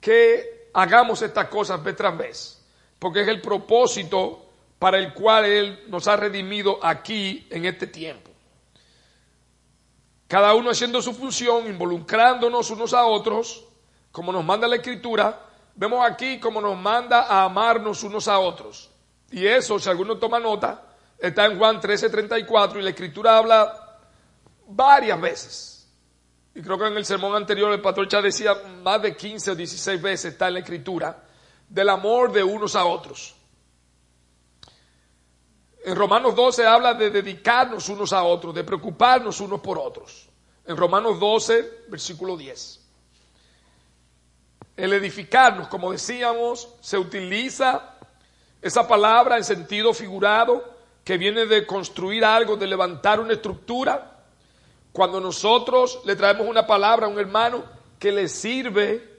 [0.00, 2.64] que hagamos estas cosas vez tras vez,
[2.98, 4.46] porque es el propósito
[4.78, 8.31] para el cual Él nos ha redimido aquí en este tiempo.
[10.32, 13.66] Cada uno haciendo su función, involucrándonos unos a otros,
[14.10, 15.38] como nos manda la Escritura,
[15.74, 18.90] vemos aquí como nos manda a amarnos unos a otros.
[19.30, 20.86] Y eso, si alguno toma nota,
[21.18, 23.98] está en Juan 13:34 y la escritura habla
[24.68, 25.86] varias veces.
[26.54, 29.54] Y creo que en el sermón anterior el pastor ya decía más de 15 o
[29.54, 31.24] 16 veces está en la escritura
[31.68, 33.34] del amor de unos a otros.
[35.84, 40.28] En Romanos 12 habla de dedicarnos unos a otros, de preocuparnos unos por otros.
[40.64, 42.80] En Romanos 12, versículo 10.
[44.76, 47.98] El edificarnos, como decíamos, se utiliza
[48.60, 50.72] esa palabra en sentido figurado
[51.04, 54.24] que viene de construir algo, de levantar una estructura.
[54.92, 57.64] Cuando nosotros le traemos una palabra a un hermano
[57.98, 59.10] que le sirve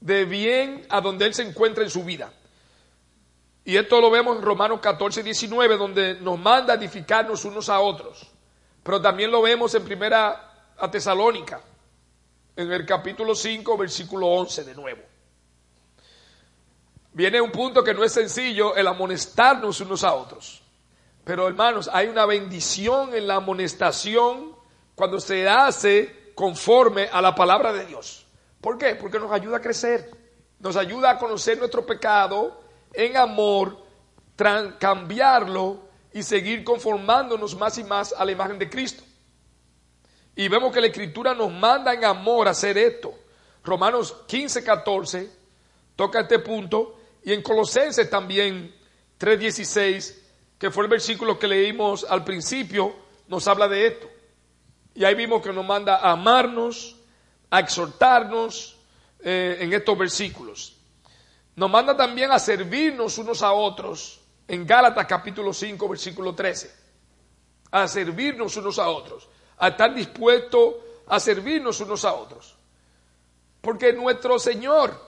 [0.00, 2.32] de bien a donde él se encuentra en su vida.
[3.64, 8.26] Y esto lo vemos en Romanos 14, 19, donde nos manda edificarnos unos a otros.
[8.82, 11.60] Pero también lo vemos en primera a Tesalónica,
[12.56, 15.02] en el capítulo 5, versículo 11 de nuevo.
[17.12, 20.62] Viene un punto que no es sencillo, el amonestarnos unos a otros.
[21.24, 24.56] Pero hermanos, hay una bendición en la amonestación
[24.94, 28.26] cuando se hace conforme a la palabra de Dios.
[28.60, 28.94] ¿Por qué?
[28.94, 30.10] Porque nos ayuda a crecer,
[30.60, 32.59] nos ayuda a conocer nuestro pecado
[32.92, 33.78] en amor,
[34.78, 39.04] cambiarlo y seguir conformándonos más y más a la imagen de Cristo.
[40.34, 43.12] Y vemos que la Escritura nos manda en amor a hacer esto.
[43.62, 45.30] Romanos 15, 14
[45.96, 46.96] toca este punto.
[47.22, 48.74] Y en Colosenses también
[49.18, 50.16] 3.16,
[50.58, 52.94] que fue el versículo que leímos al principio,
[53.28, 54.10] nos habla de esto.
[54.94, 56.96] Y ahí vimos que nos manda a amarnos,
[57.50, 58.78] a exhortarnos
[59.22, 60.79] eh, en estos versículos.
[61.56, 66.70] Nos manda también a servirnos unos a otros en Gálatas capítulo 5, versículo 13.
[67.72, 69.28] A servirnos unos a otros
[69.60, 72.56] a estar dispuesto a servirnos unos a otros.
[73.60, 74.98] Porque nuestro Señor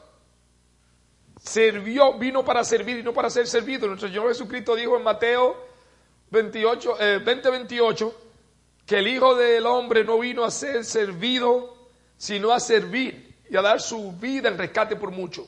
[1.41, 3.87] sirvió, vino para servir y no para ser servido.
[3.87, 5.57] Nuestro Señor Jesucristo dijo en Mateo
[6.31, 8.21] 28, 20, 28
[8.85, 11.77] que el Hijo del Hombre no vino a ser servido,
[12.19, 15.47] sino a servir y a dar su vida en rescate por mucho.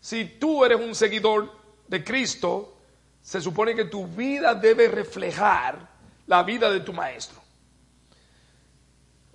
[0.00, 1.52] Si tú eres un seguidor
[1.88, 2.76] de Cristo,
[3.22, 5.88] se supone que tu vida debe reflejar
[6.26, 7.40] la vida de tu Maestro.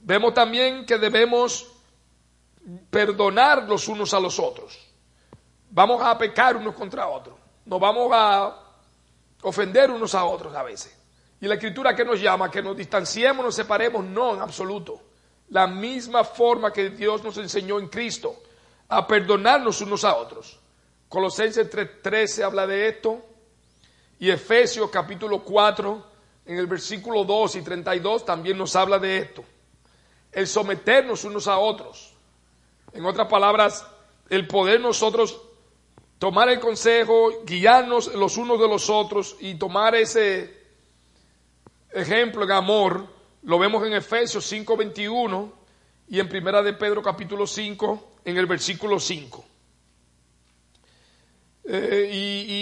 [0.01, 1.67] Vemos también que debemos
[2.89, 4.77] perdonar los unos a los otros.
[5.69, 7.35] Vamos a pecar unos contra otros.
[7.65, 8.55] Nos vamos a
[9.43, 10.97] ofender unos a otros a veces.
[11.39, 15.01] Y la escritura que nos llama, que nos distanciemos, nos separemos, no, en absoluto.
[15.49, 18.35] La misma forma que Dios nos enseñó en Cristo,
[18.91, 20.59] a perdonarnos unos a otros.
[21.07, 23.25] Colosenses 3.13 habla de esto.
[24.19, 26.05] Y Efesios capítulo 4,
[26.45, 29.43] en el versículo 2 y 32 también nos habla de esto
[30.31, 32.13] el someternos unos a otros.
[32.93, 33.85] En otras palabras,
[34.29, 35.41] el poder nosotros
[36.19, 40.57] tomar el consejo, guiarnos los unos de los otros y tomar ese
[41.91, 43.07] ejemplo en amor,
[43.43, 45.51] lo vemos en Efesios 5:21
[46.07, 49.45] y en Primera de Pedro capítulo 5 en el versículo 5.
[51.63, 52.09] Eh,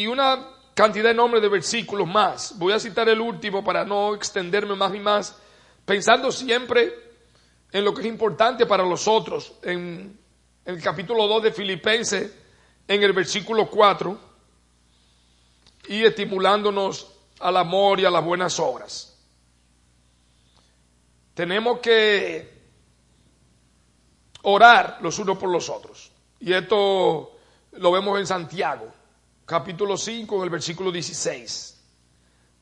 [0.02, 2.58] y, una cantidad enorme de versículos más.
[2.58, 5.38] Voy a citar el último para no extenderme más y más,
[5.86, 6.94] pensando siempre
[7.72, 9.54] en lo que es importante para los otros.
[9.64, 10.18] En,
[10.66, 12.32] el capítulo 2 de Filipenses,
[12.88, 14.20] en el versículo 4,
[15.88, 19.18] y estimulándonos al amor y a las buenas obras.
[21.34, 22.59] Tenemos que
[24.44, 26.12] orar los unos por los otros.
[26.40, 27.32] Y esto
[27.74, 28.88] lo vemos en Santiago,
[29.46, 31.82] capítulo 5, en el versículo 16,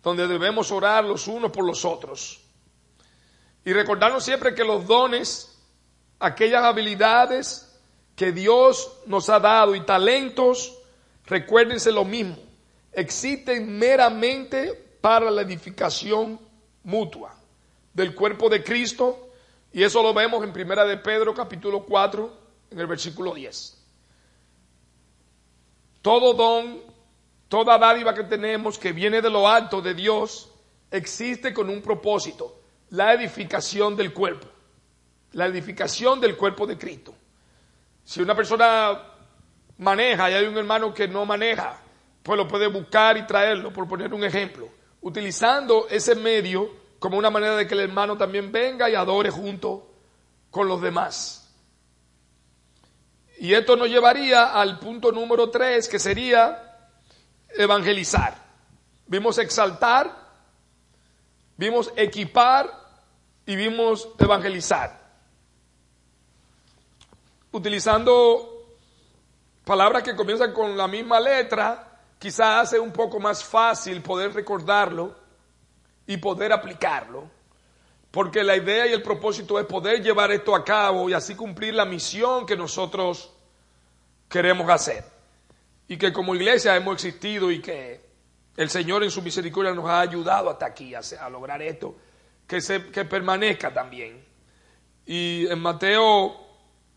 [0.01, 2.41] donde debemos orar los unos por los otros.
[3.63, 5.57] Y recordarnos siempre que los dones,
[6.19, 7.77] aquellas habilidades
[8.15, 10.73] que Dios nos ha dado y talentos,
[11.25, 12.37] recuérdense lo mismo,
[12.91, 16.39] existen meramente para la edificación
[16.83, 17.35] mutua
[17.93, 19.26] del cuerpo de Cristo
[19.77, 22.37] y eso lo vemos en Primera de Pedro capítulo 4
[22.71, 23.77] en el versículo 10.
[26.01, 26.81] Todo don,
[27.47, 30.49] toda dádiva que tenemos que viene de lo alto de Dios
[30.89, 32.59] existe con un propósito,
[32.89, 34.47] la edificación del cuerpo,
[35.33, 37.13] la edificación del cuerpo de Cristo.
[38.03, 38.99] Si una persona
[39.77, 41.79] maneja y hay un hermano que no maneja,
[42.23, 44.69] pues lo puede buscar y traerlo, por poner un ejemplo,
[45.01, 49.87] utilizando ese medio como una manera de que el hermano también venga y adore junto
[50.49, 51.53] con los demás.
[53.39, 56.89] Y esto nos llevaría al punto número tres, que sería
[57.49, 58.35] evangelizar.
[59.05, 60.11] Vimos exaltar,
[61.55, 62.71] vimos equipar
[63.45, 64.99] y vimos evangelizar.
[67.51, 68.75] Utilizando
[69.63, 75.26] palabras que comienzan con la misma letra, quizás hace un poco más fácil poder recordarlo
[76.07, 77.29] y poder aplicarlo.
[78.09, 81.73] Porque la idea y el propósito es poder llevar esto a cabo y así cumplir
[81.73, 83.31] la misión que nosotros
[84.29, 85.03] queremos hacer.
[85.87, 88.01] Y que como iglesia hemos existido y que
[88.55, 91.95] el Señor en su misericordia nos ha ayudado hasta aquí a, lograr esto,
[92.47, 94.25] que, se, que permanezca también.
[95.05, 96.47] Y en Mateo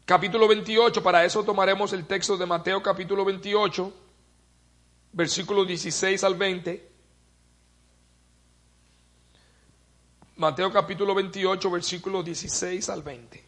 [0.05, 3.93] capítulo 28, para eso tomaremos el texto de Mateo capítulo 28,
[5.13, 6.90] versículos 16 al 20.
[10.41, 13.45] Mateo capítulo 28, versículos 16 al 20.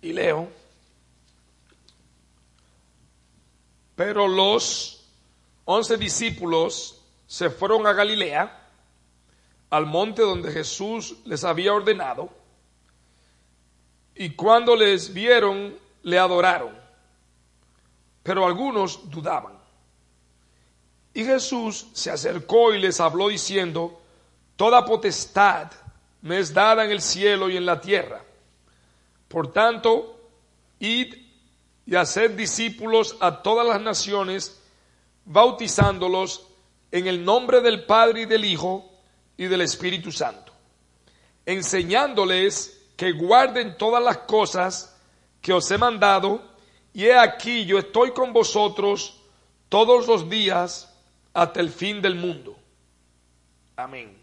[0.00, 0.48] Y leo,
[3.94, 5.08] pero los
[5.64, 8.70] once discípulos se fueron a Galilea,
[9.70, 12.41] al monte donde Jesús les había ordenado,
[14.14, 16.76] y cuando les vieron, le adoraron.
[18.22, 19.54] Pero algunos dudaban.
[21.14, 24.00] Y Jesús se acercó y les habló diciendo,
[24.56, 25.72] Toda potestad
[26.22, 28.22] me es dada en el cielo y en la tierra.
[29.28, 30.20] Por tanto,
[30.78, 31.14] id
[31.86, 34.60] y haced discípulos a todas las naciones,
[35.24, 36.46] bautizándolos
[36.90, 38.88] en el nombre del Padre y del Hijo
[39.36, 40.52] y del Espíritu Santo,
[41.46, 44.96] enseñándoles que guarden todas las cosas
[45.40, 46.40] que os he mandado,
[46.92, 49.20] y he aquí yo estoy con vosotros
[49.68, 50.88] todos los días
[51.34, 52.56] hasta el fin del mundo.
[53.74, 54.16] Amén.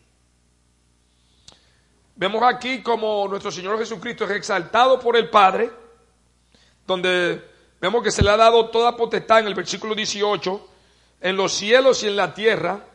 [2.16, 5.70] Vemos aquí como nuestro Señor Jesucristo es exaltado por el Padre,
[6.88, 7.44] donde
[7.82, 10.70] vemos que se le ha dado toda potestad en el versículo 18,
[11.20, 12.86] en los cielos y en la tierra,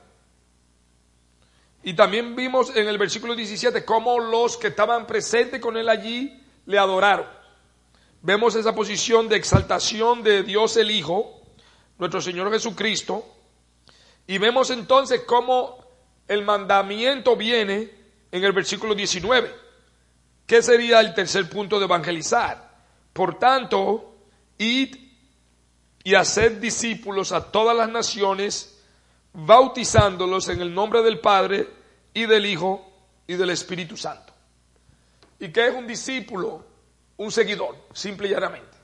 [1.85, 6.43] y también vimos en el versículo 17 cómo los que estaban presentes con él allí
[6.64, 7.26] le adoraron.
[8.22, 11.43] Vemos esa posición de exaltación de Dios el Hijo,
[11.99, 13.26] nuestro Señor Jesucristo,
[14.26, 15.85] y vemos entonces cómo
[16.26, 17.91] el mandamiento viene
[18.32, 19.55] en el versículo 19,
[20.47, 22.78] que sería el tercer punto de evangelizar.
[23.12, 24.16] Por tanto,
[24.57, 24.97] id
[26.03, 28.74] y haced discípulos a todas las naciones,
[29.35, 31.68] bautizándolos en el nombre del Padre
[32.14, 32.91] y del Hijo
[33.26, 34.32] y del Espíritu Santo.
[35.41, 36.64] ¿Y qué es un discípulo?
[37.16, 38.76] Un seguidor, simple y llanamente.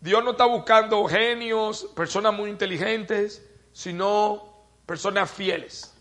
[0.00, 5.94] Dios no está buscando genios, personas muy inteligentes, sino personas fieles.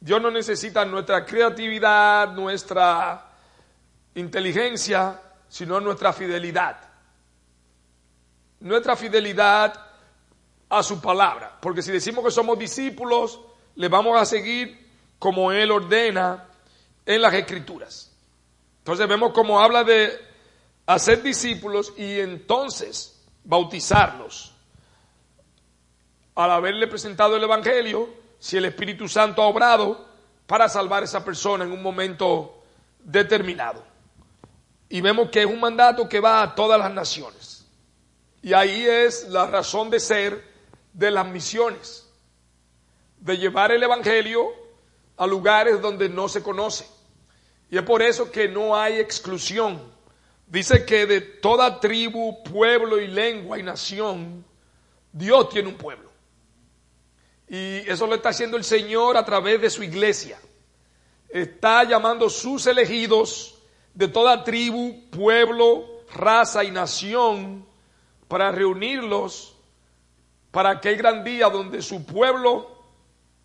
[0.00, 3.30] Dios no necesita nuestra creatividad, nuestra
[4.14, 6.78] inteligencia, sino nuestra fidelidad.
[8.60, 9.87] Nuestra fidelidad
[10.68, 11.58] a su palabra.
[11.60, 13.40] Porque si decimos que somos discípulos,
[13.74, 14.88] le vamos a seguir
[15.18, 16.48] como Él ordena
[17.06, 18.12] en las escrituras.
[18.78, 20.12] Entonces vemos cómo habla de
[20.86, 24.54] hacer discípulos y entonces bautizarlos.
[26.34, 28.08] Al haberle presentado el Evangelio,
[28.38, 30.06] si el Espíritu Santo ha obrado
[30.46, 32.62] para salvar a esa persona en un momento
[33.00, 33.84] determinado.
[34.88, 37.66] Y vemos que es un mandato que va a todas las naciones.
[38.40, 40.47] Y ahí es la razón de ser
[40.98, 42.10] de las misiones,
[43.20, 44.48] de llevar el Evangelio
[45.16, 46.86] a lugares donde no se conoce,
[47.70, 49.80] Y es por eso que no hay exclusión.
[50.46, 54.44] Dice que de toda tribu, pueblo y lengua y nación,
[55.12, 56.10] Dios tiene un pueblo.
[57.46, 60.40] Y eso lo está haciendo el Señor a través de su iglesia.
[61.28, 63.58] Está llamando sus elegidos
[63.94, 67.66] de toda tribu, pueblo, raza y nación
[68.26, 69.57] para reunirlos
[70.50, 72.78] para aquel gran día donde su pueblo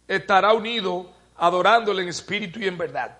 [0.07, 3.17] estará unido adorándole en espíritu y en verdad.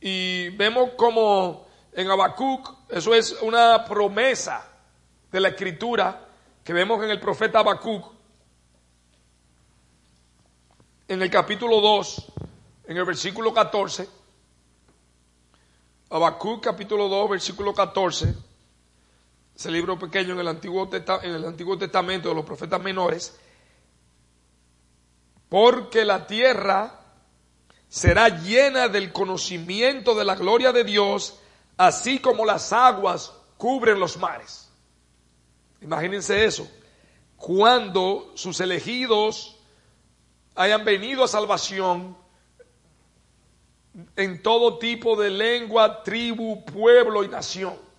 [0.00, 4.66] Y vemos como en Habacuc, eso es una promesa
[5.30, 6.26] de la escritura
[6.64, 8.12] que vemos en el profeta Habacuc,
[11.08, 12.32] en el capítulo 2,
[12.86, 14.08] en el versículo 14.
[16.10, 18.49] Habacuc capítulo 2, versículo 14.
[19.60, 23.38] Ese libro pequeño en el Antiguo, en el Antiguo Testamento de los profetas menores.
[25.50, 26.98] Porque la tierra
[27.86, 31.38] será llena del conocimiento de la gloria de Dios,
[31.76, 34.70] así como las aguas cubren los mares.
[35.82, 36.66] Imagínense eso.
[37.36, 39.58] Cuando sus elegidos
[40.54, 42.16] hayan venido a salvación
[44.16, 47.89] en todo tipo de lengua, tribu, pueblo y nación.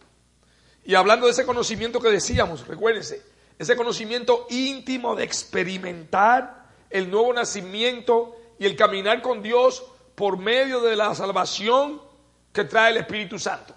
[0.84, 3.24] Y hablando de ese conocimiento que decíamos, recuérdense,
[3.60, 9.84] ese conocimiento íntimo de experimentar el nuevo nacimiento y el caminar con Dios
[10.16, 12.02] por medio de la salvación
[12.52, 13.76] que trae el Espíritu Santo.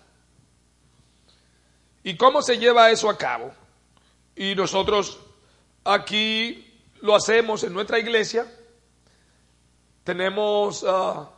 [2.03, 3.53] ¿Y cómo se lleva eso a cabo?
[4.37, 5.19] Y nosotros
[5.85, 8.47] aquí lo hacemos en nuestra iglesia.
[10.03, 11.31] Tenemos ah,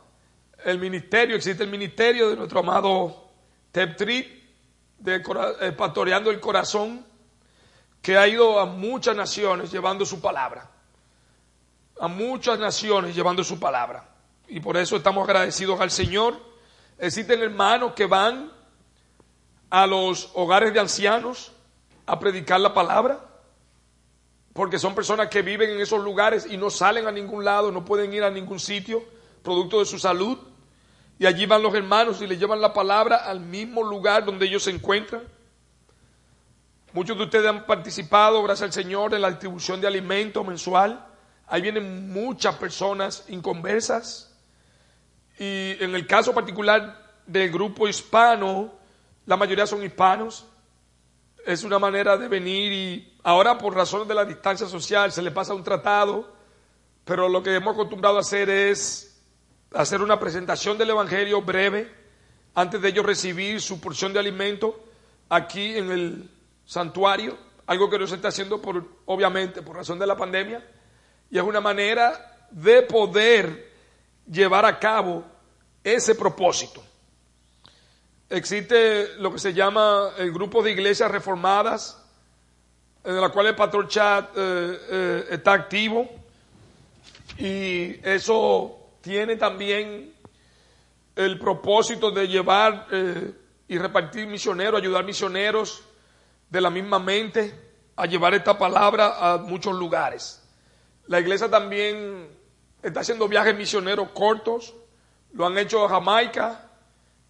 [0.65, 3.29] el ministerio, existe el ministerio de nuestro amado
[3.71, 4.36] Teptri,
[4.99, 5.23] de
[5.61, 7.05] eh, Pastoreando el Corazón,
[8.01, 10.69] que ha ido a muchas naciones llevando su palabra
[11.99, 14.07] a muchas naciones llevando su palabra.
[14.47, 16.39] Y por eso estamos agradecidos al Señor.
[16.97, 18.51] Existen hermanos que van
[19.69, 21.51] a los hogares de ancianos
[22.05, 23.19] a predicar la palabra,
[24.53, 27.83] porque son personas que viven en esos lugares y no salen a ningún lado, no
[27.83, 29.03] pueden ir a ningún sitio,
[29.43, 30.37] producto de su salud.
[31.19, 34.63] Y allí van los hermanos y le llevan la palabra al mismo lugar donde ellos
[34.63, 35.23] se encuentran.
[36.93, 41.05] Muchos de ustedes han participado, gracias al Señor, en la distribución de alimentos mensual.
[41.47, 44.35] Ahí vienen muchas personas inconversas.
[45.39, 48.73] Y en el caso particular del grupo hispano,
[49.25, 50.45] la mayoría son hispanos.
[51.45, 55.31] Es una manera de venir y ahora por razones de la distancia social se le
[55.31, 56.33] pasa un tratado,
[57.05, 59.16] pero lo que hemos acostumbrado a hacer es
[59.73, 61.91] hacer una presentación del Evangelio breve
[62.55, 64.83] antes de ellos recibir su porción de alimento
[65.29, 66.29] aquí en el
[66.65, 70.63] santuario, algo que no se está haciendo por, obviamente, por razón de la pandemia
[71.29, 73.71] y es una manera de poder
[74.29, 75.25] llevar a cabo
[75.83, 76.83] ese propósito.
[78.29, 82.03] Existe lo que se llama el grupo de iglesias reformadas,
[83.03, 86.09] en la cual el Pastor Chat eh, eh, está activo.
[87.37, 90.13] Y eso tiene también
[91.15, 93.31] el propósito de llevar eh,
[93.67, 95.83] y repartir misioneros, ayudar misioneros
[96.49, 97.53] de la misma mente
[97.95, 100.43] a llevar esta palabra a muchos lugares.
[101.07, 102.29] La iglesia también
[102.81, 104.75] está haciendo viajes misioneros cortos,
[105.33, 106.69] lo han hecho a Jamaica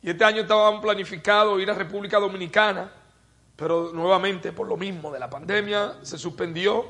[0.02, 2.92] y este año estaban planificado ir a República Dominicana,
[3.56, 6.86] pero nuevamente por lo mismo de la pandemia se suspendió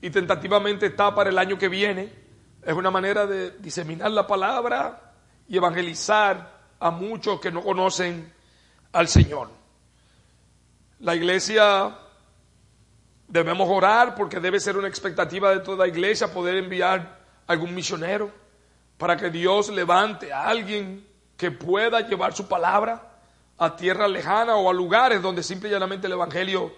[0.00, 2.23] y tentativamente está para el año que viene.
[2.64, 5.12] Es una manera de diseminar la palabra
[5.48, 8.32] y evangelizar a muchos que no conocen
[8.92, 9.50] al Señor.
[11.00, 11.98] La iglesia
[13.34, 18.30] Debemos orar porque debe ser una expectativa de toda iglesia poder enviar algún misionero
[18.98, 21.06] para que Dios levante a alguien
[21.36, 23.10] que pueda llevar su palabra
[23.58, 26.72] a tierra lejana o a lugares donde simple y llanamente el Evangelio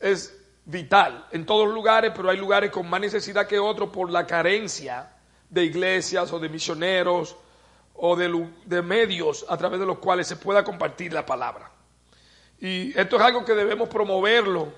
[0.00, 1.26] es vital.
[1.30, 5.15] En todos lugares, pero hay lugares con más necesidad que otros por la carencia
[5.48, 7.36] de iglesias o de misioneros
[7.94, 11.70] o de, de medios a través de los cuales se pueda compartir la palabra.
[12.60, 14.72] Y esto es algo que debemos promoverlo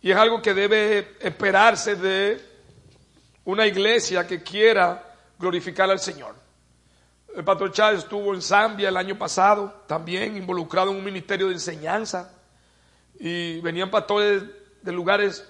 [0.00, 2.40] y es algo que debe esperarse de
[3.44, 6.34] una iglesia que quiera glorificar al Señor.
[7.34, 11.54] El pastor Chávez estuvo en Zambia el año pasado, también involucrado en un ministerio de
[11.54, 12.30] enseñanza.
[13.18, 14.42] Y venían pastores
[14.82, 15.48] de lugares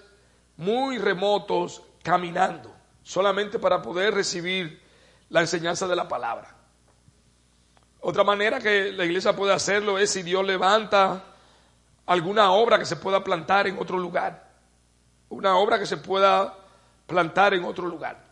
[0.57, 2.72] muy remotos caminando,
[3.03, 4.81] solamente para poder recibir
[5.29, 6.55] la enseñanza de la palabra.
[8.01, 11.25] Otra manera que la iglesia puede hacerlo es si Dios levanta
[12.07, 14.51] alguna obra que se pueda plantar en otro lugar,
[15.29, 16.55] una obra que se pueda
[17.07, 18.23] plantar en otro lugar.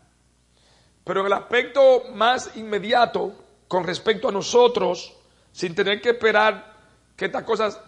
[1.03, 3.33] Pero en el aspecto más inmediato,
[3.67, 5.13] con respecto a nosotros,
[5.51, 6.73] sin tener que esperar
[7.15, 7.79] que estas cosas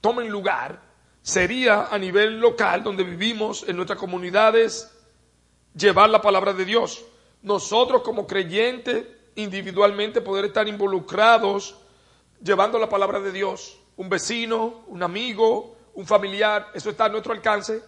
[0.00, 0.80] tomen lugar,
[1.22, 4.90] sería a nivel local, donde vivimos, en nuestras comunidades,
[5.74, 7.04] llevar la palabra de Dios.
[7.42, 11.76] Nosotros como creyentes, individualmente, poder estar involucrados
[12.42, 13.78] llevando la palabra de Dios.
[13.96, 17.82] Un vecino, un amigo, un familiar, eso está a nuestro alcance.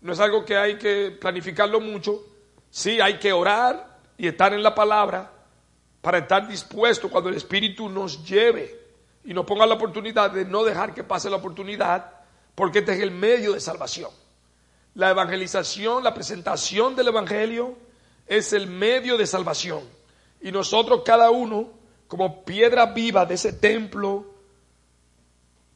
[0.00, 2.22] No es algo que hay que planificarlo mucho.
[2.70, 5.32] Sí, hay que orar y estar en la palabra
[6.00, 8.86] para estar dispuesto cuando el Espíritu nos lleve
[9.24, 12.12] y nos ponga la oportunidad de no dejar que pase la oportunidad,
[12.54, 14.10] porque este es el medio de salvación.
[14.96, 17.76] La evangelización, la presentación del Evangelio
[18.26, 19.82] es el medio de salvación.
[20.40, 21.68] Y nosotros cada uno,
[22.08, 24.24] como piedra viva de ese templo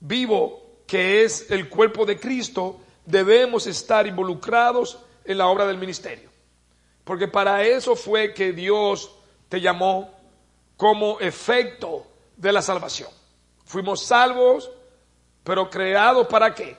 [0.01, 6.31] vivo que es el cuerpo de Cristo, debemos estar involucrados en la obra del ministerio.
[7.05, 9.15] Porque para eso fue que Dios
[9.51, 10.15] te llamó
[10.79, 12.07] como efecto
[12.39, 13.11] de la salvación.
[13.67, 14.71] Fuimos salvos,
[15.45, 16.75] pero creados para qué?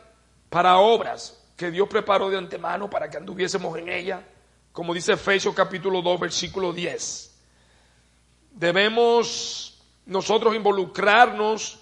[0.50, 4.26] Para obras que Dios preparó de antemano para que anduviésemos en ella,
[4.72, 7.40] como dice Efesios capítulo 2, versículo 10.
[8.54, 11.78] Debemos nosotros involucrarnos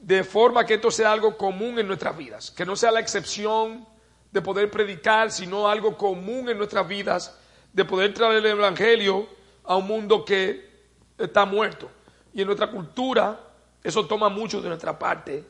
[0.00, 3.86] de forma que esto sea algo común en nuestras vidas, que no sea la excepción
[4.32, 7.38] de poder predicar, sino algo común en nuestras vidas,
[7.72, 9.28] de poder traer el Evangelio
[9.62, 11.88] a un mundo que está muerto.
[12.34, 13.38] Y en nuestra cultura,
[13.80, 15.44] eso toma mucho de nuestra parte,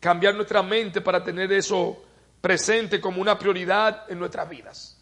[0.00, 2.02] cambiar nuestra mente para tener eso
[2.44, 4.98] presente como una prioridad en nuestras vidas.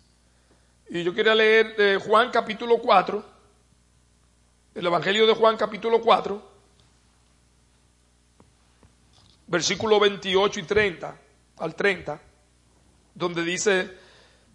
[0.89, 3.25] Y yo quería leer de Juan capítulo 4,
[4.77, 6.51] el Evangelio de Juan capítulo 4,
[9.49, 11.17] versículo 28 y 30
[11.59, 12.21] al 30,
[13.13, 13.91] donde dice,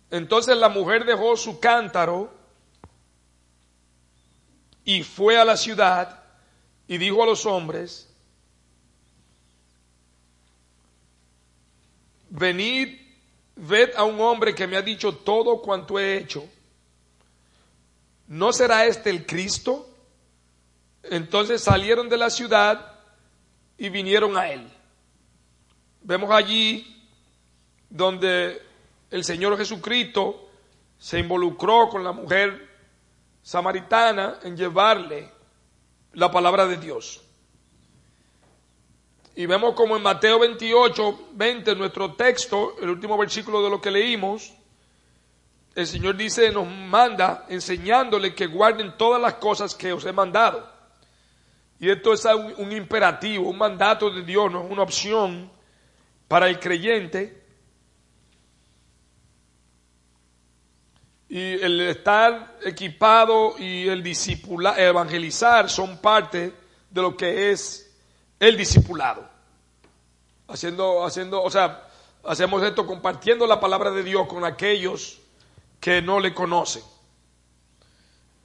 [0.10, 2.34] entonces la mujer dejó su cántaro
[4.86, 6.24] y fue a la ciudad
[6.88, 8.07] y dijo a los hombres,
[12.30, 13.00] venid,
[13.56, 16.48] ved a un hombre que me ha dicho todo cuanto he hecho.
[18.28, 19.90] ¿No será este el Cristo?
[21.04, 22.94] Entonces salieron de la ciudad
[23.78, 24.68] y vinieron a él.
[26.02, 27.06] Vemos allí
[27.90, 28.62] donde
[29.10, 30.50] el Señor Jesucristo
[30.98, 32.68] se involucró con la mujer
[33.42, 35.32] samaritana en llevarle
[36.14, 37.22] la palabra de Dios.
[39.38, 43.92] Y vemos como en Mateo 28, 20, nuestro texto, el último versículo de lo que
[43.92, 44.52] leímos,
[45.76, 50.68] el Señor dice, nos manda enseñándole que guarden todas las cosas que os he mandado.
[51.80, 55.52] Y esto es un, imperativo, un mandato de Dios, no es una opción
[56.28, 57.44] para el creyente
[61.30, 66.54] y el estar equipado y el discipular, evangelizar son parte
[66.90, 67.87] de lo que es
[68.40, 69.28] el discipulado.
[70.48, 71.88] Haciendo, haciendo, o sea,
[72.24, 75.20] hacemos esto compartiendo la palabra de Dios con aquellos
[75.80, 76.84] que no le conocen.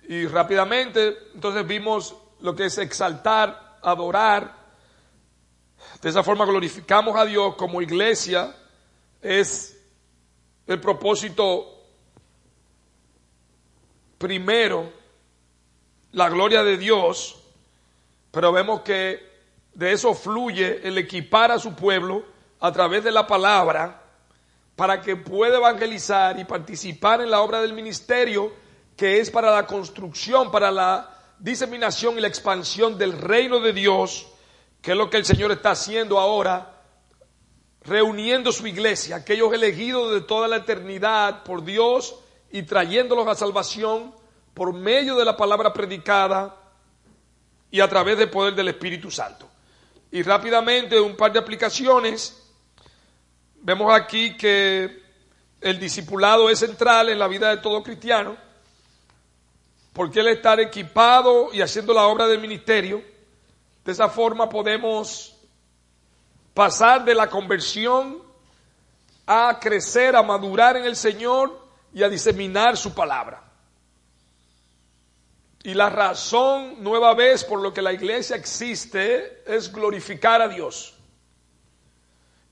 [0.08, 4.62] Y rápidamente, entonces vimos lo que es exaltar, adorar,
[6.00, 8.54] de esa forma glorificamos a Dios como iglesia.
[9.20, 9.80] Es
[10.66, 11.80] el propósito
[14.18, 14.92] primero,
[16.12, 17.36] la gloria de Dios,
[18.30, 19.31] pero vemos que
[19.74, 22.24] de eso fluye el equipar a su pueblo
[22.60, 24.02] a través de la palabra
[24.76, 28.52] para que pueda evangelizar y participar en la obra del ministerio
[28.96, 34.26] que es para la construcción, para la diseminación y la expansión del reino de Dios
[34.82, 36.82] que es lo que el Señor está haciendo ahora,
[37.82, 42.16] reuniendo su iglesia, aquellos elegidos de toda la eternidad por Dios
[42.50, 44.12] y trayéndolos a salvación
[44.52, 46.56] por medio de la palabra predicada
[47.70, 49.48] y a través del poder del Espíritu Santo.
[50.12, 52.40] Y rápidamente un par de aplicaciones.
[53.56, 55.02] Vemos aquí que
[55.60, 58.36] el discipulado es central en la vida de todo cristiano,
[59.92, 63.02] porque él estar equipado y haciendo la obra del ministerio
[63.84, 65.34] de esa forma podemos
[66.54, 68.22] pasar de la conversión
[69.26, 73.41] a crecer, a madurar en el Señor y a diseminar su palabra.
[75.64, 80.94] Y la razón nueva vez por lo que la iglesia existe es glorificar a Dios.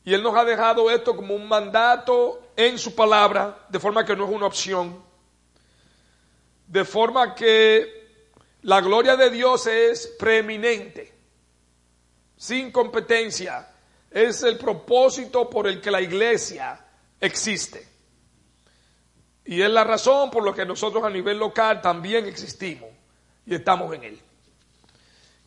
[0.05, 4.15] Y Él nos ha dejado esto como un mandato en su palabra, de forma que
[4.15, 5.03] no es una opción.
[6.69, 8.29] De forma que
[8.63, 11.13] la gloria de Dios es preeminente
[12.37, 13.69] sin competencia,
[14.11, 16.83] es el propósito por el que la iglesia
[17.21, 17.87] existe.
[19.45, 23.00] Y es la razón por la que nosotros a nivel local también existimos
[23.51, 24.21] y estamos en él.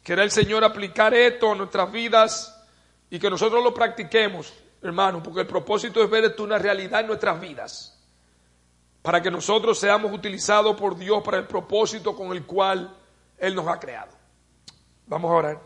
[0.03, 2.61] Quiera el Señor aplicar esto a nuestras vidas
[3.09, 7.07] y que nosotros lo practiquemos, hermano, porque el propósito es ver esto una realidad en
[7.07, 7.97] nuestras vidas,
[9.01, 12.93] para que nosotros seamos utilizados por Dios para el propósito con el cual
[13.37, 14.11] Él nos ha creado.
[15.07, 15.61] Vamos a orar.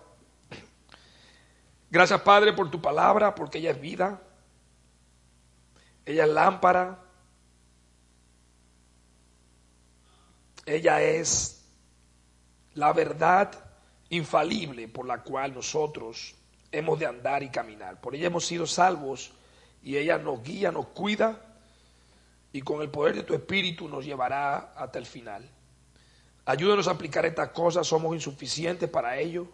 [1.89, 4.21] Gracias Padre por tu palabra, porque ella es vida,
[6.05, 6.99] ella es lámpara,
[10.67, 11.57] ella es
[12.78, 13.51] la verdad
[14.09, 16.36] infalible por la cual nosotros
[16.71, 17.99] hemos de andar y caminar.
[17.99, 19.32] Por ella hemos sido salvos
[19.82, 21.41] y ella nos guía, nos cuida
[22.53, 25.49] y con el poder de tu Espíritu nos llevará hasta el final.
[26.45, 29.47] Ayúdanos a aplicar estas cosas, somos insuficientes para ello,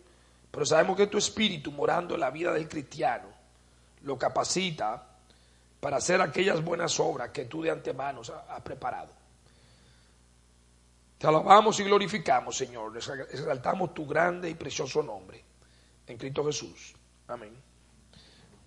[0.51, 3.29] pero sabemos que tu Espíritu morando en la vida del cristiano
[4.01, 5.07] lo capacita
[5.79, 8.19] para hacer aquellas buenas obras que tú de antemano
[8.49, 9.22] has preparado.
[11.23, 12.97] Te alabamos y glorificamos, Señor.
[12.97, 15.41] Exaltamos tu grande y precioso nombre.
[16.05, 16.93] En Cristo Jesús.
[17.29, 17.55] Amén.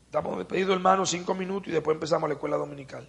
[0.06, 3.06] Estamos despedidos, hermanos, cinco minutos y después empezamos la escuela dominical.